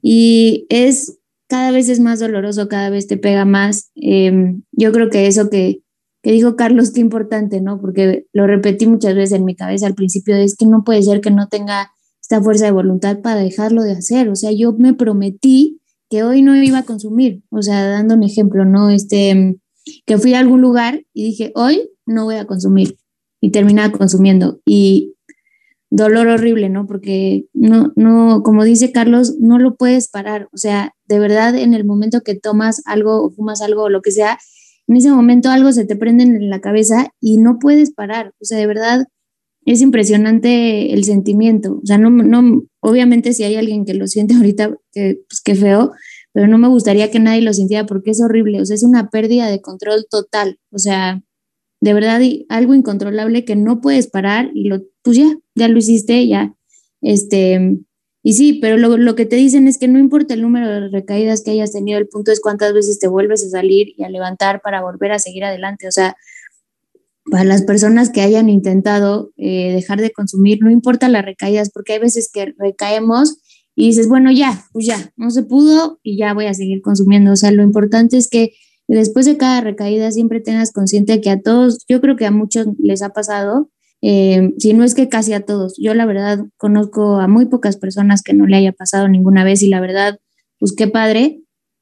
[0.02, 3.92] y es cada vez es más doloroso, cada vez te pega más.
[3.96, 5.84] Em, yo creo que eso que,
[6.24, 7.80] que dijo Carlos, qué importante, ¿no?
[7.80, 11.22] Porque lo repetí muchas veces en mi cabeza al principio, es que no puede ser
[11.22, 14.30] que no tenga esta fuerza de voluntad para dejarlo de hacer.
[14.30, 18.24] O sea, yo me prometí que hoy no iba a consumir, o sea, dando un
[18.24, 18.90] ejemplo, ¿no?
[18.90, 19.58] Este,
[20.06, 22.98] que fui a algún lugar y dije, hoy no voy a consumir
[23.46, 25.14] y terminaba consumiendo y
[25.92, 26.88] dolor horrible, ¿no?
[26.88, 31.76] Porque no, no, como dice Carlos, no lo puedes parar, o sea, de verdad en
[31.76, 34.40] el momento que tomas algo o fumas algo o lo que sea,
[34.88, 38.46] en ese momento algo se te prende en la cabeza y no puedes parar, o
[38.46, 39.06] sea, de verdad
[39.68, 41.80] es impresionante el sentimiento.
[41.84, 45.54] O sea, no, no, obviamente si hay alguien que lo siente ahorita, que, pues qué
[45.54, 45.92] feo,
[46.34, 48.62] pero no me gustaría que nadie lo sintiera porque es horrible.
[48.62, 50.60] O sea, es una pérdida de control total.
[50.72, 51.24] O sea,
[51.82, 56.28] de verdad, algo incontrolable que no puedes parar y lo, pues ya, ya lo hiciste,
[56.28, 56.56] ya.
[57.02, 57.78] Este,
[58.24, 60.90] y sí, pero lo, lo que te dicen es que no importa el número de
[60.90, 64.10] recaídas que hayas tenido, el punto es cuántas veces te vuelves a salir y a
[64.10, 65.88] levantar para volver a seguir adelante.
[65.88, 66.16] O sea,
[67.30, 71.94] para las personas que hayan intentado eh, dejar de consumir, no importa las recaídas, porque
[71.94, 73.38] hay veces que recaemos
[73.76, 77.32] y dices, bueno, ya, pues ya, no se pudo y ya voy a seguir consumiendo.
[77.32, 78.54] O sea, lo importante es que
[78.88, 82.68] después de cada recaída siempre tengas consciente que a todos, yo creo que a muchos
[82.80, 83.70] les ha pasado,
[84.02, 85.76] eh, si no es que casi a todos.
[85.82, 89.64] Yo la verdad conozco a muy pocas personas que no le haya pasado ninguna vez
[89.64, 90.20] y la verdad,
[90.60, 91.42] pues qué padre,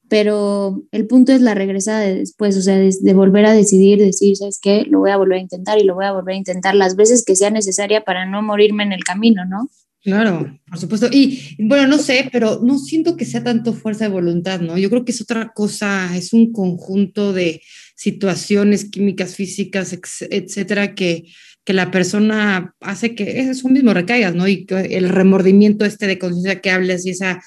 [0.09, 4.37] pero el punto es la regresada de después, o sea, de, volver a decidir, decir,
[4.37, 4.85] ¿sabes qué?
[4.87, 7.25] Lo voy a volver a intentar y lo voy a volver a intentar las veces
[7.25, 9.69] que sea necesaria para no morirme en el camino, ¿no?
[10.03, 11.07] Claro, por supuesto.
[11.11, 14.77] Y bueno, no sé, pero no siento que sea tanto fuerza de voluntad, ¿no?
[14.77, 17.61] Yo creo que es otra cosa, es un conjunto de
[17.95, 19.97] situaciones químicas, físicas,
[20.29, 21.23] etcétera, que,
[21.63, 24.45] que la persona hace que eso mismo recaigas, ¿no?
[24.47, 27.41] Y el remordimiento este de conciencia que hables y esa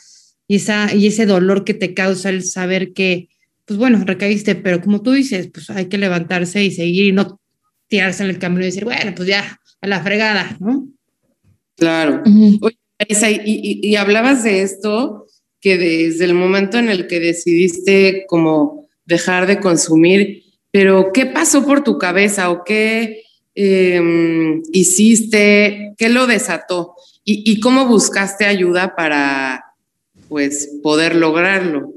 [0.48, 3.28] y, esa, y ese dolor que te causa el saber que,
[3.64, 7.40] pues bueno, recaíste, pero como tú dices, pues hay que levantarse y seguir y no
[7.88, 10.88] tirarse en el camino y decir, bueno, pues ya, a la fregada, ¿no?
[11.76, 12.22] Claro.
[12.60, 12.78] Oye,
[13.44, 15.26] y, y, hablabas de esto,
[15.60, 21.64] que desde el momento en el que decidiste como dejar de consumir, pero ¿qué pasó
[21.64, 23.22] por tu cabeza o qué
[23.54, 25.94] em, hiciste?
[25.96, 26.94] ¿Qué lo desató?
[27.24, 29.64] ¿Y, ¿Y, cómo buscaste ayuda para
[30.28, 31.92] pues poder lograrlo?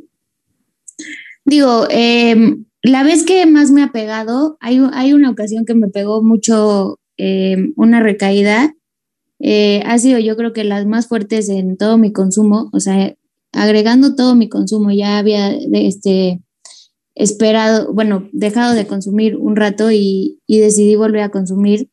[1.46, 5.88] Digo, em, la vez que más me ha pegado, hay, hay una ocasión que me
[5.88, 8.74] pegó mucho em, una recaída
[9.40, 13.16] eh, ha sido yo creo que las más fuertes en todo mi consumo, o sea,
[13.52, 16.42] agregando todo mi consumo, ya había este,
[17.16, 21.90] esperado, bueno, dejado de consumir un rato y, decidí volver a consumir.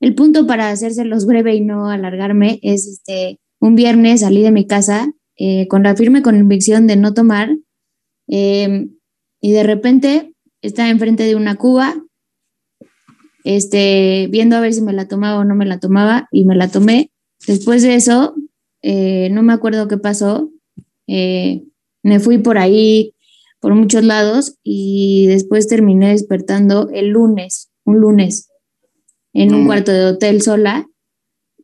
[0.00, 4.66] El punto para hacérselos breve y no alargarme es este, un viernes salí de mi
[4.66, 7.50] casa eh, con la firme convicción de no tomar
[8.28, 8.96] em,
[9.40, 11.96] y de repente estaba enfrente de una cuba
[13.44, 16.56] este, viendo a ver si me la tomaba o no me la tomaba y me
[16.56, 17.12] la tomé.
[17.46, 18.34] Después de eso,
[18.82, 20.50] eh, no me acuerdo qué pasó.
[21.06, 21.62] Eh,
[22.02, 23.14] me fui por ahí,
[23.60, 28.48] por muchos lados y después terminé despertando el lunes, un lunes,
[29.34, 30.88] en un cuarto de hotel sola.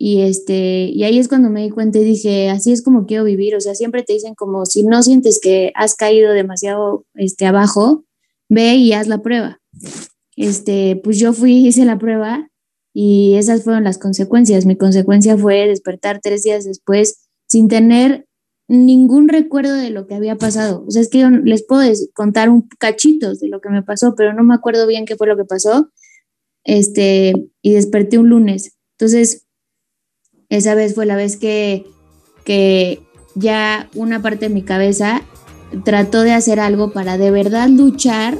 [0.03, 3.25] Y, este, y ahí es cuando me di cuenta y dije, así es como quiero
[3.25, 3.55] vivir.
[3.57, 8.05] O sea, siempre te dicen como si no sientes que has caído demasiado este, abajo,
[8.49, 9.61] ve y haz la prueba
[10.49, 12.49] este, pues yo fui, hice la prueba
[12.95, 14.65] y esas fueron las consecuencias.
[14.65, 18.27] Mi consecuencia fue despertar tres días después sin tener
[18.67, 20.85] ningún recuerdo de lo que había pasado.
[20.87, 21.83] O sea, es que yo les puedo
[22.15, 25.27] contar un cachitos de lo que me pasó, pero no me acuerdo bien qué fue
[25.27, 25.91] lo que pasó.
[26.65, 28.79] Este, y desperté un lunes.
[28.99, 29.47] Entonces,
[30.49, 31.85] esa vez fue la vez que,
[32.45, 33.03] que
[33.35, 35.23] ya una parte de mi cabeza
[35.85, 38.39] trató de hacer algo para de verdad luchar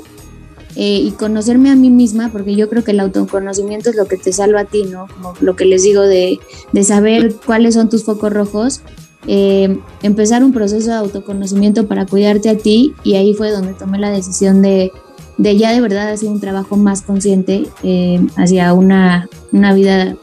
[0.77, 4.17] eh, y conocerme a mí misma, porque yo creo que el autoconocimiento es lo que
[4.17, 5.07] te salva a ti, ¿no?
[5.09, 6.39] Como lo que les digo de,
[6.73, 8.83] de saber cuáles son tus focos rojos,
[9.27, 13.99] eh, empezar un proceso de autoconocimiento para cuidarte a ti y ahí fue donde tomé
[13.99, 14.93] la decisión de,
[15.37, 20.17] de ya de verdad hacer un trabajo más consciente eh, hacia una, una vida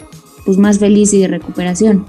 [0.46, 2.06] pues más feliz y de recuperación.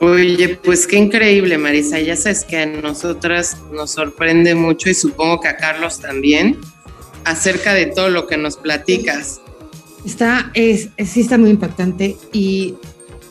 [0.00, 1.98] Oye, pues qué increíble, Marisa.
[2.00, 6.58] Ya sabes que a nosotras nos sorprende mucho y supongo que a Carlos también
[7.26, 9.40] acerca de todo lo que nos platicas.
[10.06, 12.74] Está, es, sí está muy impactante y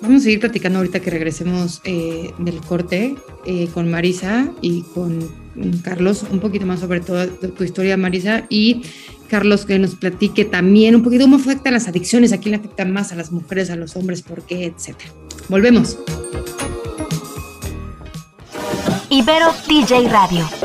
[0.01, 5.27] vamos a seguir platicando ahorita que regresemos eh, del corte eh, con Marisa y con
[5.81, 8.81] Carlos, un poquito más sobre toda tu historia, Marisa, y
[9.29, 12.91] Carlos que nos platique también un poquito cómo afectan las adicciones, a quién le afectan
[12.91, 15.11] más, a las mujeres, a los hombres, por qué, etcétera.
[15.47, 15.97] Volvemos.
[19.09, 20.64] Ibero DJ Radio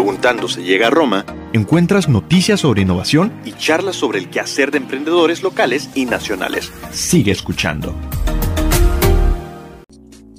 [0.00, 4.78] Preguntando se llega a Roma, encuentras noticias sobre innovación y charlas sobre el quehacer de
[4.78, 6.72] emprendedores locales y nacionales.
[6.90, 7.94] Sigue escuchando.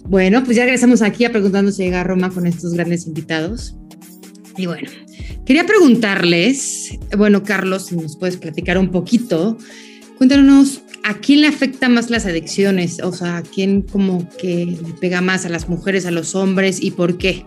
[0.06, 3.76] Bueno, pues ya regresamos aquí a Preguntando se llega a Roma con estos grandes invitados.
[4.58, 4.90] Y bueno,
[5.46, 9.60] quería preguntarles, bueno, Carlos, si nos puedes platicar un poquito,
[10.18, 13.00] cuéntanos ¿a quién le afecta más las adicciones?
[13.04, 16.82] O sea, ¿a quién como que le pega más a las mujeres, a los hombres
[16.82, 17.46] y por qué?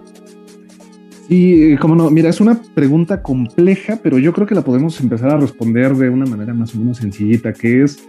[1.28, 5.00] Sí, eh, como no, mira, es una pregunta compleja, pero yo creo que la podemos
[5.00, 8.06] empezar a responder de una manera más o menos sencillita, que es,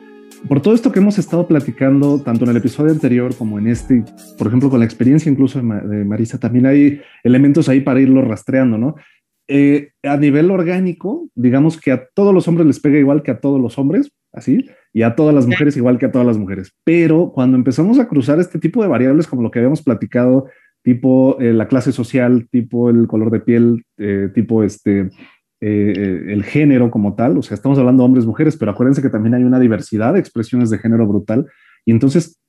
[0.49, 4.03] por todo esto que hemos estado platicando, tanto en el episodio anterior como en este,
[4.37, 8.77] por ejemplo, con la experiencia incluso de, Marisa, también hay elementos ahí para irlo rastreando,
[8.77, 8.95] ¿no?
[9.47, 13.39] Eh, a nivel orgánico, digamos que a todos los hombres les pega igual que a
[13.39, 16.73] todos los hombres, así, y a todas las mujeres igual que a todas las mujeres.
[16.83, 20.47] Pero cuando empezamos a cruzar este tipo de variables, como lo que habíamos platicado
[20.85, 25.09] tipo eh, la clase social, tipo el color de piel, eh, tipo este,
[25.59, 27.39] eh, el género como tal.
[27.39, 30.19] O sea, estamos hablando de hombres, mujeres, pero acuérdense que también hay una diversidad de
[30.19, 31.47] expresiones de género brutal.
[31.85, 32.39] Y entonces,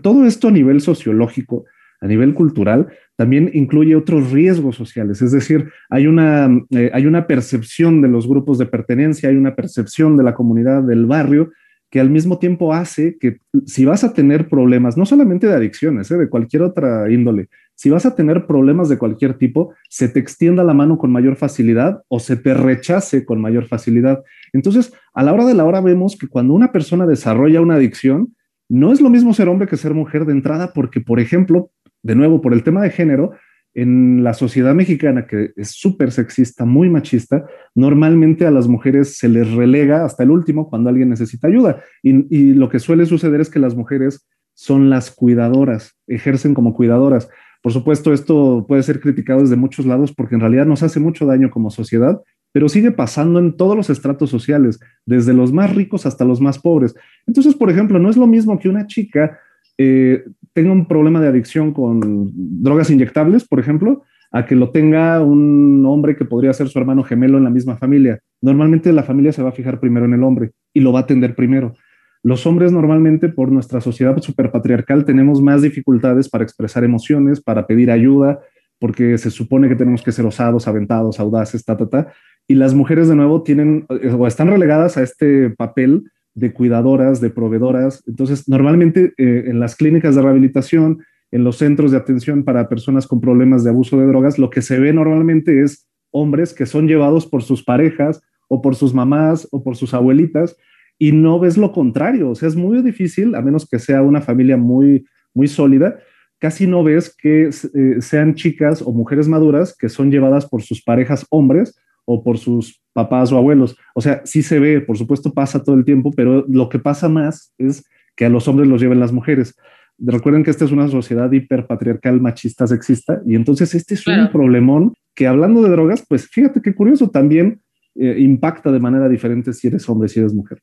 [0.00, 1.66] todo esto a nivel sociológico,
[2.00, 5.20] a nivel cultural, también incluye otros riesgos sociales.
[5.20, 6.48] Es decir, hay una,
[6.94, 11.04] hay una percepción de los grupos de pertenencia, hay una percepción de la comunidad, del
[11.04, 11.50] barrio,
[11.90, 16.08] que al mismo tiempo hace que si vas a tener problemas, no solamente de adicciones,
[16.08, 17.50] de cualquier otra índole,
[17.82, 21.34] si vas a tener problemas de cualquier tipo, se te extienda la mano con mayor
[21.34, 24.22] facilidad o se te rechace con mayor facilidad.
[24.52, 28.36] Entonces, a la hora de la hora vemos que cuando una persona desarrolla una adicción,
[28.68, 31.72] no es lo mismo ser hombre que ser mujer de entrada, porque, por ejemplo,
[32.04, 33.32] de nuevo, por el tema de género,
[33.74, 39.28] en la sociedad mexicana, que es súper sexista, muy machista, normalmente a las mujeres se
[39.28, 41.82] les relega hasta el último cuando alguien necesita ayuda.
[42.00, 46.74] Y, y, lo que suele suceder es que las mujeres son las cuidadoras, ejercen como
[46.74, 47.28] cuidadoras.
[47.62, 51.26] Por supuesto, esto puede ser criticado desde muchos lados porque en realidad nos hace mucho
[51.26, 52.20] daño como sociedad,
[52.52, 56.58] pero sigue pasando en todos los estratos sociales, desde los más ricos hasta los más
[56.58, 56.94] pobres.
[57.26, 59.38] Entonces, por ejemplo, no es lo mismo que una chica
[59.78, 65.22] eh, tenga un problema de adicción con drogas inyectables, por ejemplo, a que lo tenga
[65.22, 68.18] un hombre que podría ser su hermano gemelo en la misma familia.
[68.40, 71.02] Normalmente la familia se va a fijar primero en el hombre y lo va a
[71.02, 71.74] atender primero.
[72.22, 77.90] Los hombres normalmente por nuestra sociedad superpatriarcal tenemos más dificultades para expresar emociones, para pedir
[77.90, 78.40] ayuda,
[78.78, 82.12] porque se supone que tenemos que ser osados, aventados, audaces, ta, ta, ta.
[82.46, 86.04] Y las mujeres de nuevo tienen eh, o están relegadas a este papel
[86.34, 88.02] de cuidadoras, de proveedoras.
[88.06, 93.06] Entonces, normalmente eh, en las clínicas de rehabilitación, en los centros de atención para personas
[93.06, 96.86] con problemas de abuso de drogas, lo que se ve normalmente es hombres que son
[96.86, 100.56] llevados por sus parejas o por sus mamás o por sus abuelitas
[101.02, 102.30] y no ves lo contrario.
[102.30, 105.98] O sea, es muy difícil, a menos que sea una familia muy, muy sólida,
[106.38, 110.80] casi no ves que eh, sean chicas o mujeres maduras que son llevadas por sus
[110.80, 113.76] parejas hombres o por sus papás o abuelos.
[113.96, 117.08] O sea, sí se ve, por supuesto pasa todo el tiempo, pero lo que pasa
[117.08, 117.84] más es
[118.14, 119.56] que a los hombres los lleven las mujeres.
[119.98, 124.94] Recuerden que esta es una sociedad hiperpatriarcal, machista, sexista, y entonces este es un problemón
[125.16, 127.60] que hablando de drogas, pues fíjate qué curioso, también
[127.96, 130.62] eh, impacta de manera diferente si eres hombre, si eres mujer.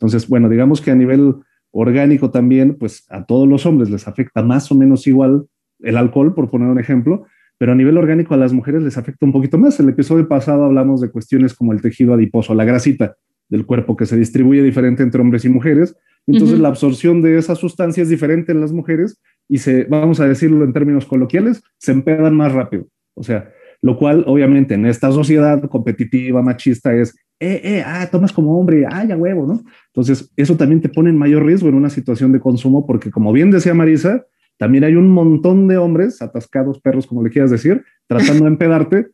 [0.00, 1.34] Entonces, bueno, digamos que a nivel
[1.72, 5.46] orgánico también, pues a todos los hombres les afecta más o menos igual
[5.80, 7.26] el alcohol, por poner un ejemplo,
[7.58, 9.78] pero a nivel orgánico a las mujeres les afecta un poquito más.
[9.78, 13.16] El episodio pasado hablamos de cuestiones como el tejido adiposo, la grasita
[13.50, 15.94] del cuerpo que se distribuye diferente entre hombres y mujeres.
[16.26, 20.26] Entonces la absorción de esa sustancia es diferente en las mujeres y se, vamos a
[20.26, 22.86] decirlo en términos coloquiales, se empedan más rápido.
[23.14, 23.50] O sea,
[23.82, 28.84] lo cual obviamente en esta sociedad competitiva, machista, es eh, eh, ah, tomas como hombre,
[28.86, 29.62] ah, ya huevo, ¿no?
[29.86, 33.32] Entonces, eso también te pone en mayor riesgo en una situación de consumo, porque como
[33.32, 34.26] bien decía Marisa,
[34.58, 39.06] también hay un montón de hombres, atascados, perros, como le quieras decir, tratando de empedarte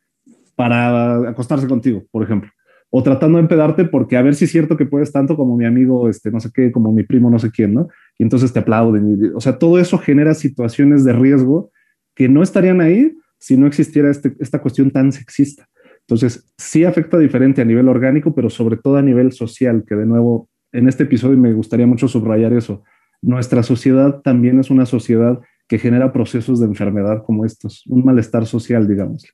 [0.57, 2.51] para acostarse contigo, por ejemplo.
[2.91, 5.65] O tratando de empedarte porque a ver si es cierto que puedes tanto como mi
[5.65, 7.89] amigo, este, no sé qué, como mi primo, no sé quién, ¿no?
[8.19, 9.33] Y entonces te aplauden.
[9.37, 11.71] O sea, todo eso genera situaciones de riesgo
[12.17, 15.69] que no estarían ahí si no existiera este, esta cuestión tan sexista.
[16.09, 20.07] Entonces, sí afecta diferente a nivel orgánico, pero sobre todo a nivel social, que de
[20.07, 22.85] nuevo, en este episodio me gustaría mucho subrayar eso.
[23.23, 28.47] Nuestra sociedad también es una sociedad que genera procesos de enfermedad como estos, un malestar
[28.47, 29.25] social, digamos.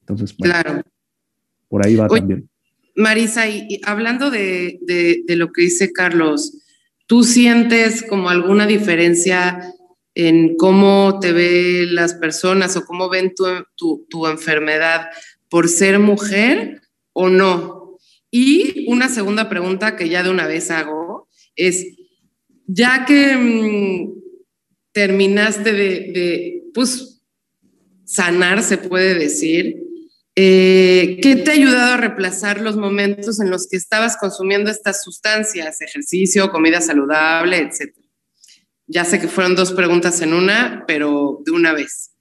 [0.00, 0.82] Entonces, claro.
[1.68, 2.48] por ahí va también.
[2.96, 4.80] Marisa, y, hablando de,
[5.28, 6.58] lo que dice Carlos,
[7.06, 9.72] ¿tú sientes como alguna diferencia
[10.16, 13.34] en cómo te ven las personas o cómo ven
[13.76, 15.10] tu, tu enfermedad
[15.48, 16.82] por ser mujer
[17.12, 17.98] o no?
[18.30, 21.86] Y una segunda pregunta que ya de una vez hago es,
[22.66, 24.18] ya que mm,
[24.92, 27.22] terminaste de, pues,
[28.04, 29.76] sanar, se puede decir,
[30.34, 35.02] eh, ¿qué te ha ayudado a reemplazar los momentos en los que estabas consumiendo estas
[35.02, 38.06] sustancias, ejercicio, comida saludable, etcétera?
[38.86, 42.12] Ya sé que fueron dos preguntas en una, pero de una vez.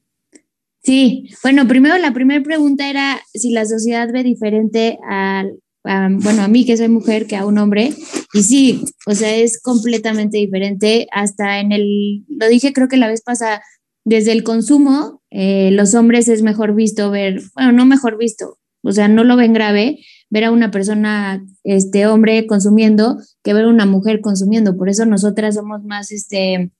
[0.87, 6.47] Sí, bueno, primero la primera pregunta era si la sociedad ve diferente al, bueno, a
[6.47, 7.91] mí que soy mujer que a un hombre.
[8.33, 11.07] Y sí, o sea, es completamente diferente.
[11.11, 13.61] Hasta en el, lo dije creo que la vez pasada,
[14.05, 18.93] desde el consumo, eh, los hombres es mejor visto ver, bueno, no mejor visto, o
[18.93, 23.69] sea, no lo ven grave ver a una persona, este hombre consumiendo que ver a
[23.69, 24.77] una mujer consumiendo.
[24.77, 26.71] Por eso nosotras somos más, este,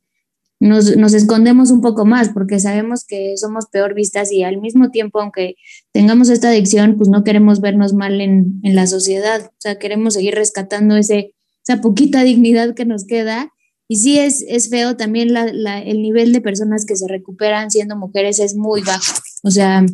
[0.60, 4.90] nos, nos, escondemos un poco más porque sabemos que somos peor vistas y al mismo
[4.90, 5.56] tiempo, aunque
[5.92, 10.16] tengamos esta adicción, pues no queremos vernos mal en, en la sociedad, o sea, queremos
[10.16, 11.36] seguir rescatando ese,
[11.68, 13.52] esa poquita dignidad que nos queda.
[13.90, 17.72] Y sí es, es feo también la, la, el nivel de personas que se recuperan
[17.72, 19.14] siendo mujeres es muy bajo.
[19.44, 19.86] O sea,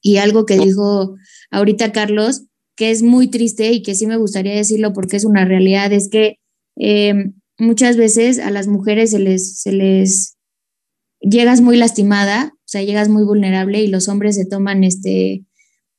[0.00, 1.16] y algo que dijo
[1.50, 2.44] ahorita Carlos,
[2.76, 6.08] que es muy triste y que sí me gustaría decirlo porque es una realidad, es
[6.08, 6.38] que
[6.76, 10.36] eh, muchas veces a las mujeres se les, se les
[11.20, 15.44] llegas muy lastimada, o sea, llegas muy vulnerable y los hombres se toman este,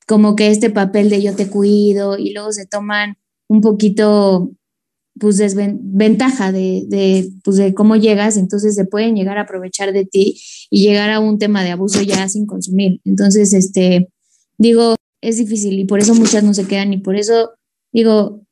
[0.08, 4.52] como que este papel de yo te cuido y luego se toman un poquito
[5.18, 10.06] pues desventaja de, de, pues de cómo llegas, entonces se pueden llegar a aprovechar de
[10.06, 13.00] ti y llegar a un tema de abuso ya sin consumir.
[13.06, 14.10] Entonces, este,
[14.58, 17.52] digo, es difícil y por eso muchas no se quedan y por eso,
[17.94, 18.45] digo,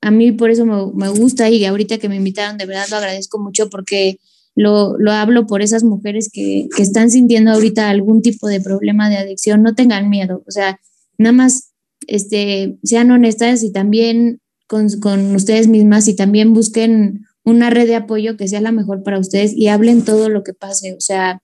[0.00, 2.96] a mí por eso me, me gusta y ahorita que me invitaron, de verdad lo
[2.96, 4.18] agradezco mucho porque
[4.54, 9.08] lo, lo hablo por esas mujeres que, que están sintiendo ahorita algún tipo de problema
[9.08, 10.80] de adicción, no tengan miedo, o sea,
[11.18, 11.70] nada más
[12.06, 17.96] este, sean honestas y también con, con, ustedes mismas y también busquen una red de
[17.96, 20.94] apoyo que sea la mejor para ustedes y hablen todo lo que pase.
[20.94, 21.42] O sea,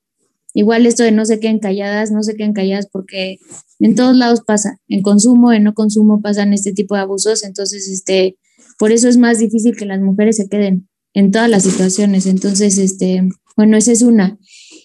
[0.55, 3.39] igual esto de no se queden calladas, no se queden calladas porque
[3.81, 7.89] en todos lados pasa, en consumo, en no consumo pasan este tipo de abusos, entonces,
[7.89, 8.37] este,
[8.79, 12.27] por eso es más difícil que las mujeres se queden en todas las situaciones.
[12.27, 14.39] Entonces, este, bueno, esa es una.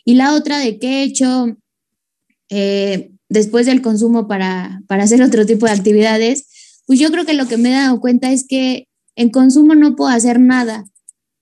[0.06, 1.58] Y la otra de qué he hecho
[2.50, 6.48] eh, después del consumo para, para hacer otro tipo de actividades,
[6.86, 9.96] pues yo creo que lo que me he dado cuenta es que en consumo no
[9.96, 10.86] puedo hacer nada.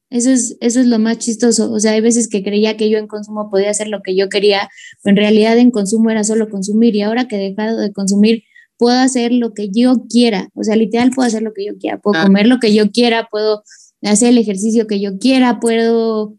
[0.10, 1.72] Eso es, eso es lo más chistoso.
[1.72, 4.28] O sea, hay veces que creía que yo en consumo podía hacer lo que yo
[4.28, 4.70] quería,
[5.04, 6.96] pero en realidad en consumo era solo consumir.
[6.96, 8.44] Y ahora que he dejado de consumir,
[8.80, 10.50] puedo hacer lo que yo quiera.
[10.56, 12.00] O sea, literal puedo hacer lo que yo quiera.
[12.00, 13.64] Puedo comer lo que yo quiera, puedo
[14.02, 16.38] hacer el ejercicio que yo quiera, puedo,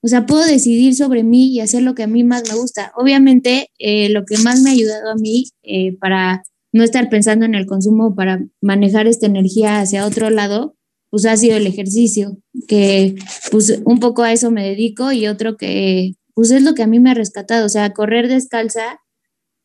[0.00, 2.92] o sea, puedo decidir sobre mí y hacer lo que a mí más me gusta.
[2.96, 7.44] Obviamente, eh, lo que más me ha ayudado a mí eh, para no estar pensando
[7.44, 10.76] en el consumo para manejar esta energía hacia otro lado,
[11.10, 12.38] pues ha sido el ejercicio,
[12.68, 13.16] que
[13.50, 16.86] pues un poco a eso me dedico y otro que pues es lo que a
[16.86, 19.00] mí me ha rescatado, o sea, correr descalza,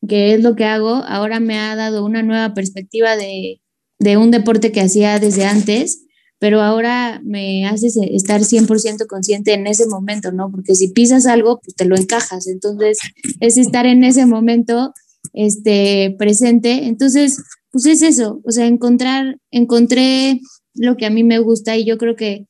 [0.06, 3.60] que es lo que hago, ahora me ha dado una nueva perspectiva de,
[3.98, 6.04] de un deporte que hacía desde antes,
[6.38, 10.50] pero ahora me hace estar 100% consciente en ese momento, ¿no?
[10.50, 12.98] Porque si pisas algo, pues te lo encajas, entonces
[13.40, 14.92] es estar en ese momento
[15.32, 16.86] este, presente.
[16.86, 20.40] Entonces, pues es eso, o sea, encontrar, encontré
[20.74, 22.46] lo que a mí me gusta y yo creo que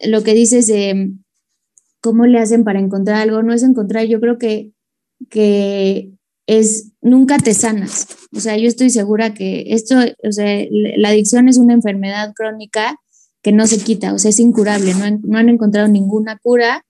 [0.00, 1.12] lo que dices de
[2.00, 4.72] cómo le hacen para encontrar algo, no es encontrar, yo creo que,
[5.30, 6.15] que
[6.46, 8.06] es, nunca te sanas.
[8.34, 12.96] O sea, yo estoy segura que esto, o sea, la adicción es una enfermedad crónica
[13.42, 16.84] que no se quita, o sea, es incurable, no no han encontrado ninguna cura.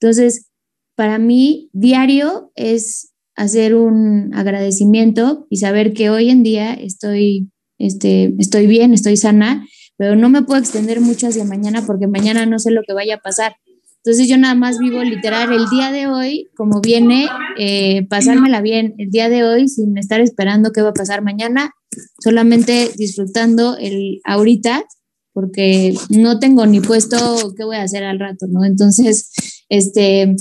[0.00, 0.50] Entonces,
[0.94, 8.34] para mí, diario es hacer un agradecimiento y saber que hoy en día estoy, este,
[8.38, 12.58] estoy bien, estoy sana, pero no me puedo extender mucho hacia mañana porque mañana no
[12.58, 13.56] sé lo que vaya a pasar.
[14.04, 18.96] Entonces yo nada más vivo literal el día de hoy, como viene, eh, pasármela bien
[18.98, 21.70] el día de hoy sin estar esperando qué va a pasar mañana,
[22.18, 24.84] solamente disfrutando el ahorita,
[25.32, 28.64] porque no tengo ni puesto qué voy a hacer al rato, ¿no?
[28.64, 29.30] Entonces,
[29.68, 30.34] este,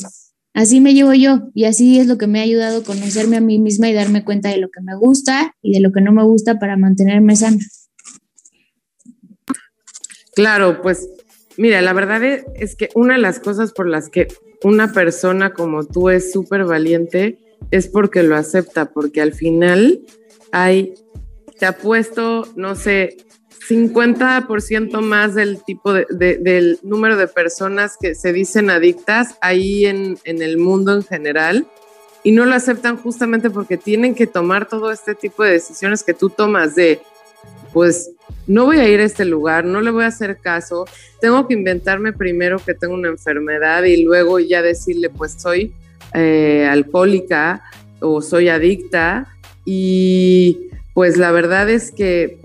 [0.56, 3.42] así me llevo yo y así es lo que me ha ayudado a conocerme a
[3.42, 6.12] mí misma y darme cuenta de lo que me gusta y de lo que no
[6.12, 7.60] me gusta para mantenerme sana.
[10.34, 11.08] Claro, pues
[11.58, 14.28] mira, la verdad es, que una de las cosas por las que
[14.64, 17.38] una persona como tú es súper valiente
[17.72, 20.02] es porque lo acepta, porque al final
[20.52, 20.94] hay,
[21.60, 23.18] te ha puesto, no sé,
[23.70, 30.18] 50% más del tipo de, del número de personas que se dicen adictas ahí en,
[30.24, 31.68] en, el mundo en general
[32.24, 36.14] y no lo aceptan justamente porque tienen que tomar todo este tipo de decisiones que
[36.14, 37.02] tú tomas de,
[37.74, 38.12] pues
[38.48, 40.86] no voy a ir a este lugar, no le voy a hacer caso,
[41.20, 45.74] tengo que inventarme primero que tengo una enfermedad y luego ya decirle, pues soy
[46.14, 47.64] eh, alcohólica
[48.00, 49.28] o soy adicta
[49.66, 52.40] y pues la verdad es que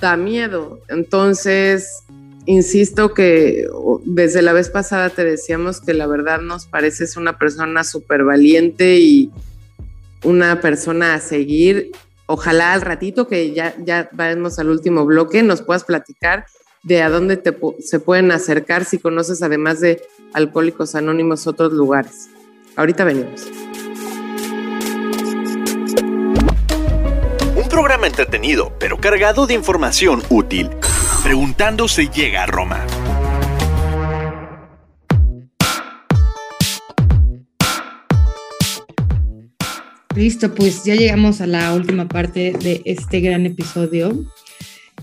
[0.00, 0.80] da miedo.
[0.88, 2.04] Entonces,
[2.46, 3.66] insisto que
[4.04, 8.98] desde la vez pasada te decíamos que la verdad nos pareces una persona súper valiente
[8.98, 9.30] y
[10.24, 11.90] una persona a seguir.
[12.28, 16.46] Ojalá al ratito que ya, ya vamos al último bloque nos puedas platicar
[16.82, 20.02] de a dónde te, se pueden acercar si conoces además de
[20.34, 22.28] Alcohólicos Anónimos otros lugares.
[22.76, 23.48] Ahorita venimos.
[27.78, 30.68] programa entretenido, pero cargado de información útil.
[31.22, 32.84] Preguntando se llega a Roma.
[40.18, 44.26] Listo, pues ya llegamos a la última parte de este gran episodio.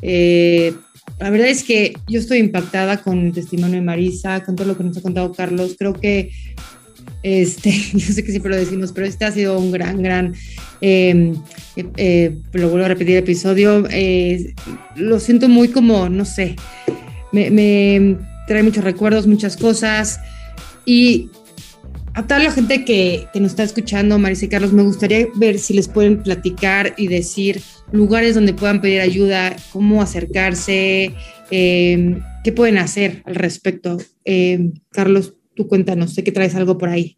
[0.01, 0.73] Eh,
[1.19, 4.75] la verdad es que yo estoy impactada con el testimonio de Marisa, con todo lo
[4.75, 5.77] que nos ha contado Carlos.
[5.79, 6.31] Creo que
[7.23, 10.33] este, yo sé que siempre lo decimos, pero este ha sido un gran, gran,
[10.81, 11.33] em,
[11.95, 14.53] eh, lo vuelvo a repetir episodio, eh,
[14.97, 16.57] lo siento muy como, no sé,
[17.31, 20.19] me, trae muchos recuerdos, muchas cosas
[20.85, 21.29] y
[22.15, 25.73] a toda la gente que, nos está escuchando, Marisa y Carlos, me gustaría ver si
[25.73, 27.61] les pueden platicar y decir
[27.91, 31.13] lugares donde puedan pedir ayuda, cómo acercarse,
[31.51, 33.97] em, ¿Qué pueden hacer al respecto?
[34.23, 37.17] Eh, Carlos, tú cuéntanos, sé que traes algo por ahí.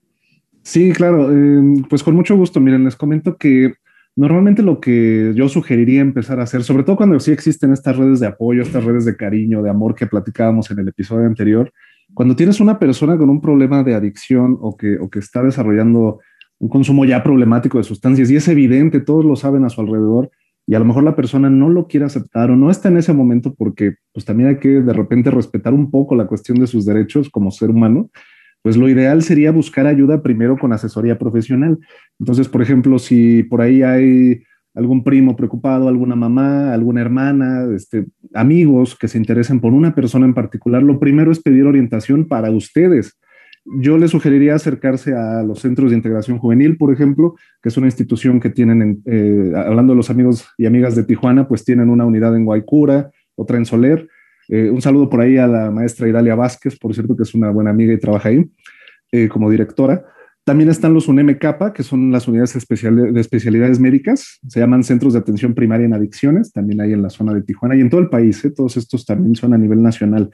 [0.64, 2.62] Sí, claro, eh, pues con mucho gusto.
[2.62, 3.74] Miren, les comento que
[4.16, 8.22] normalmente lo que yo sugeriría empezar a hacer, sobre todo cuando sí existen estas redes
[8.22, 11.74] de apoyo, estas redes de cariño, de amor que platicábamos en el episodio anterior,
[12.18, 16.20] cuando tienes una persona con un problema de adicción o que, o que está desarrollando
[16.58, 20.32] un consumo ya problemático de sustancias y es evidente, todos lo saben a su alrededor
[20.66, 23.14] y a lo mejor la persona no lo quiere aceptar o no está en ese
[23.14, 26.88] momento porque pues también hay que de repente respetar un poco la cuestión de sus
[26.88, 28.10] derechos como ser humano,
[28.64, 31.78] pues lo ideal sería buscar ayuda primero con asesoría profesional.
[32.20, 34.42] Entonces, por ejemplo, si por ahí hay
[34.78, 40.26] algún primo preocupado, alguna mamá, alguna hermana, este, amigos que se interesen por una persona
[40.26, 43.18] en particular, lo primero es pedir orientación para ustedes
[43.76, 47.88] yo les sugeriría acercarse a los centros de integración juvenil, por ejemplo, que es una
[47.88, 52.06] institución que tienen, eh, hablando de los amigos y amigas de Tijuana, pues tienen una
[52.06, 54.08] unidad en Guaycura, otra en Soler.
[54.48, 57.50] Eh, un saludo por ahí a la maestra Idalia Vázquez, por cierto, que es una
[57.52, 58.50] buena amiga y trabaja ahí
[59.12, 60.06] eh, como directora.
[60.48, 65.20] También están los UNEMCAPA, que son las unidades de especialidades médicas, se llaman Centros de
[65.20, 68.10] Atención Primaria en Adicciones, también hay en la zona de Tijuana y en todo el
[68.10, 70.32] país, todos estos también son a nivel nacional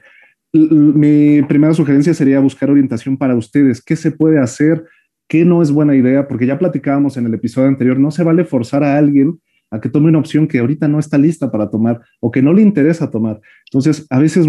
[0.54, 3.82] mi primera sugerencia sería buscar orientación para ustedes.
[3.82, 4.84] ¿Qué se puede hacer?
[5.28, 6.28] ¿Qué no es buena idea?
[6.28, 9.40] Porque ya platicábamos en el episodio anterior, no se vale forzar a alguien
[9.70, 12.52] a que tome una opción que ahorita no está lista para tomar o que no
[12.52, 13.40] le interesa tomar.
[13.64, 14.46] Entonces, a veces,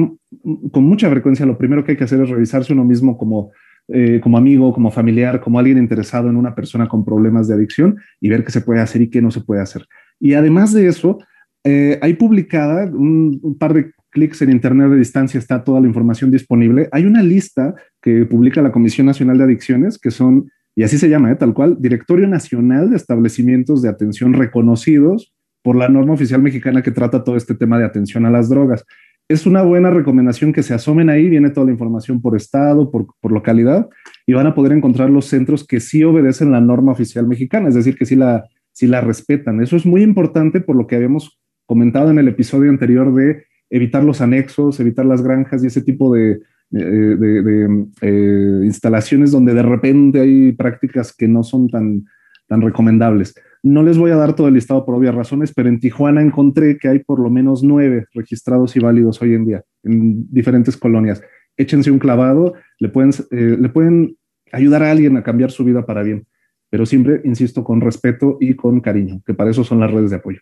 [0.72, 3.52] con mucha frecuencia, lo primero que hay que hacer es revisarse uno mismo como,
[3.88, 7.98] eh, como amigo, como familiar, como alguien interesado en una persona con problemas de adicción
[8.20, 9.86] y ver qué se puede hacer y qué no se puede hacer.
[10.20, 11.20] Y además de eso,
[11.64, 16.32] eh, hay publicada un, par de clics en Internet de distancia está toda la información
[16.32, 16.90] disponible.
[16.92, 21.10] Hay una lista que publica la Comisión Nacional de Adicciones, que son, y así se
[21.10, 21.36] llama, ¿eh?
[21.36, 25.34] tal cual, Directorio Nacional de Establecimientos de Atención reconocidos
[25.64, 28.86] por la norma oficial mexicana que trata todo este tema de atención a las drogas.
[29.28, 33.08] Es una buena recomendación que se asomen ahí, viene toda la información por estado, por,
[33.20, 33.90] por localidad,
[34.28, 37.76] y van a poder encontrar los centros que sí obedecen la norma oficial mexicana, es
[37.76, 39.62] decir, que sí la, sí la respetan.
[39.62, 44.04] Eso es muy importante por lo que habíamos comentado en el episodio anterior de evitar
[44.04, 50.52] los anexos, evitar las granjas y ese tipo de, eh, instalaciones donde de repente hay
[50.52, 52.06] prácticas que no son tan,
[52.48, 53.36] tan recomendables.
[53.64, 56.78] No les voy a dar todo el listado por obvias razones, pero en Tijuana encontré
[56.78, 61.22] que hay por lo menos nueve registrados y válidos hoy en día en diferentes colonias.
[61.58, 64.18] Échense un clavado, le pueden, eh, le pueden
[64.52, 66.28] ayudar a alguien a cambiar su vida para bien,
[66.70, 70.18] pero siempre, insisto, con respeto y con cariño, que para eso son las redes de
[70.18, 70.42] apoyo.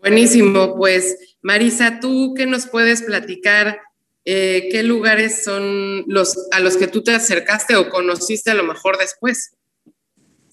[0.00, 3.80] Buenísimo, pues Marisa, ¿tú qué nos puedes platicar?
[4.24, 8.64] Eh, ¿Qué lugares son los a los que tú te acercaste o conociste a lo
[8.64, 9.56] mejor después?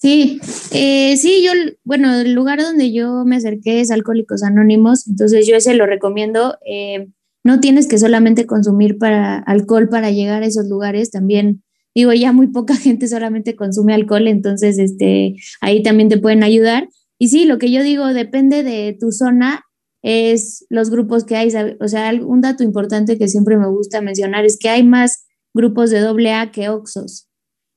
[0.04, 0.42] Sí,
[0.74, 1.54] eh, sí, yo,
[1.86, 6.58] bueno, el lugar donde yo me acerqué es Alcohólicos Anónimos, entonces yo ese lo recomiendo.
[6.70, 7.08] Eh,
[7.42, 11.64] no tienes que solamente consumir para alcohol para llegar a esos lugares, también
[11.96, 16.90] digo, ya muy poca gente solamente consume alcohol, entonces este, ahí también te pueden ayudar.
[17.18, 19.64] Y sí, lo que yo digo depende de tu zona,
[20.02, 21.48] es los grupos que hay.
[21.80, 25.92] O sea, un dato importante que siempre me gusta mencionar es que hay más grupos
[25.92, 27.30] de AA que Oxos.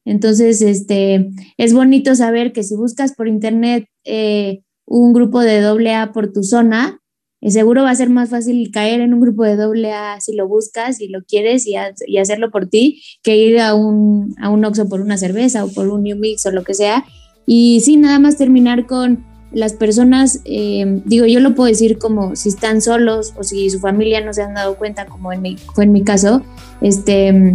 [0.06, 1.28] Entonces, este,
[1.58, 6.44] es bonito saber que si buscas por internet eh, un grupo de AA por tu
[6.44, 7.00] zona,
[7.42, 10.48] eh, seguro va a ser más fácil caer en un grupo de AA si lo
[10.48, 11.74] buscas y lo quieres y,
[12.06, 15.68] y, hacerlo por ti que ir a un, a un Oxxo por una cerveza o
[15.72, 17.04] por un New Mix o lo que sea.
[17.44, 22.36] Y sí, nada más terminar con las personas, eh, digo, yo lo puedo decir como
[22.36, 25.56] si están solos o si su familia no se han dado cuenta, como en mi,
[25.56, 26.42] fue en mi caso,
[26.80, 27.54] este,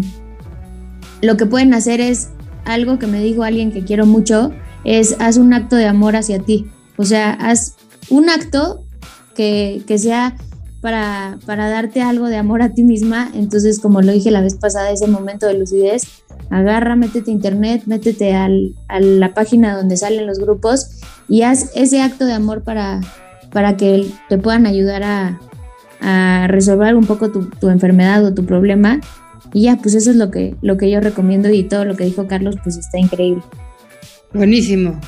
[1.21, 2.29] lo que pueden hacer es
[2.66, 4.51] algo que me dijo alguien que quiero mucho,
[4.84, 6.68] es haz un acto de amor hacia ti.
[6.97, 7.76] O sea, haz
[8.09, 8.84] un acto
[9.36, 10.36] que, que sea
[10.82, 13.30] para, para darte algo de amor a ti misma.
[13.34, 16.03] Entonces, como lo dije la vez pasada, ese momento de lucidez,
[16.49, 20.89] agarra, métete a internet, métete al, a la página donde salen los grupos
[21.30, 22.99] y haz ese acto de amor para,
[23.51, 25.39] para que te puedan ayudar a,
[26.47, 28.99] resolver un poco tu, tu, enfermedad o tu problema.
[29.53, 32.05] Y ya, pues eso es lo que, lo que yo recomiendo y todo lo que
[32.05, 33.43] dijo Carlos, pues está increíble.
[34.33, 34.99] Buenísimo.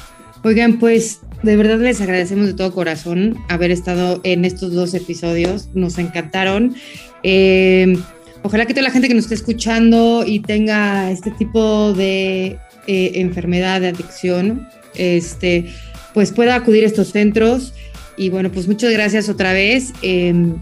[0.44, 5.70] Oigan, pues de verdad les agradecemos de todo corazón haber estado en estos dos episodios.
[5.74, 6.76] Nos encantaron.
[7.24, 7.98] Eh,
[8.42, 13.12] ojalá que toda la gente que nos esté escuchando y tenga este tipo de eh,
[13.16, 15.68] enfermedad, de adicción, este,
[16.14, 17.74] pues pueda acudir a estos centros.
[18.18, 19.94] Y bueno, pues muchas gracias otra vez.
[20.02, 20.56] Em,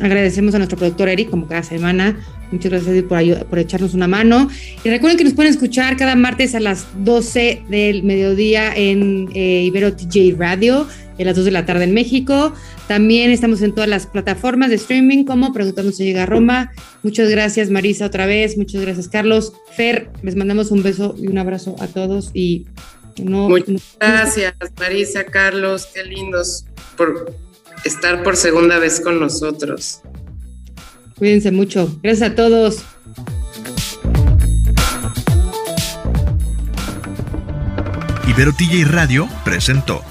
[0.00, 2.20] agradecemos a nuestro productor Eric, como cada semana.
[2.52, 4.48] Muchas gracias por, por echarnos una mano.
[4.84, 9.64] Y recuerden que nos pueden escuchar cada martes a las 12 del mediodía en eh,
[9.64, 10.86] Ibero TJ Radio.
[11.18, 12.52] a las 2 de la tarde en México.
[12.88, 16.72] También estamos en todas las plataformas de streaming como Preguntando si llega a Roma.
[17.02, 19.52] Muchas gracias Marisa otra vez, muchas gracias Carlos.
[19.76, 22.66] Fer, les mandamos un beso y un abrazo a todos y
[23.18, 26.66] no, Muchas gracias Marisa, Carlos, qué lindos
[26.96, 27.34] por
[27.84, 30.02] estar por segunda vez con nosotros.
[31.18, 31.98] Cuídense mucho.
[32.02, 32.84] Gracias a todos.
[38.28, 40.02] Ibero TJ Radio presentó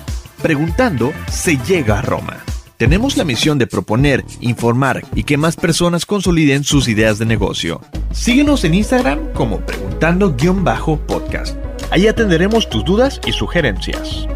[0.42, 2.38] Preguntando se llega a Roma.
[2.78, 7.82] Tenemos la misión de proponer, informar y que más personas consoliden sus ideas de negocio.
[8.12, 11.56] Síguenos en Instagram como preguntando-podcast.
[11.90, 14.28] Ahí atenderemos tus dudas y sugerencias.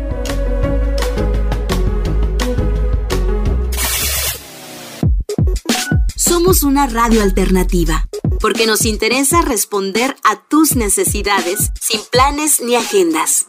[6.49, 13.45] Una radio alternativa, porque nos interesa responder a tus necesidades sin planes ni agendas.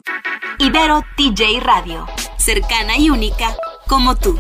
[0.59, 2.07] Ibero TJ Radio,
[2.39, 3.57] cercana y única
[3.89, 4.39] como tú.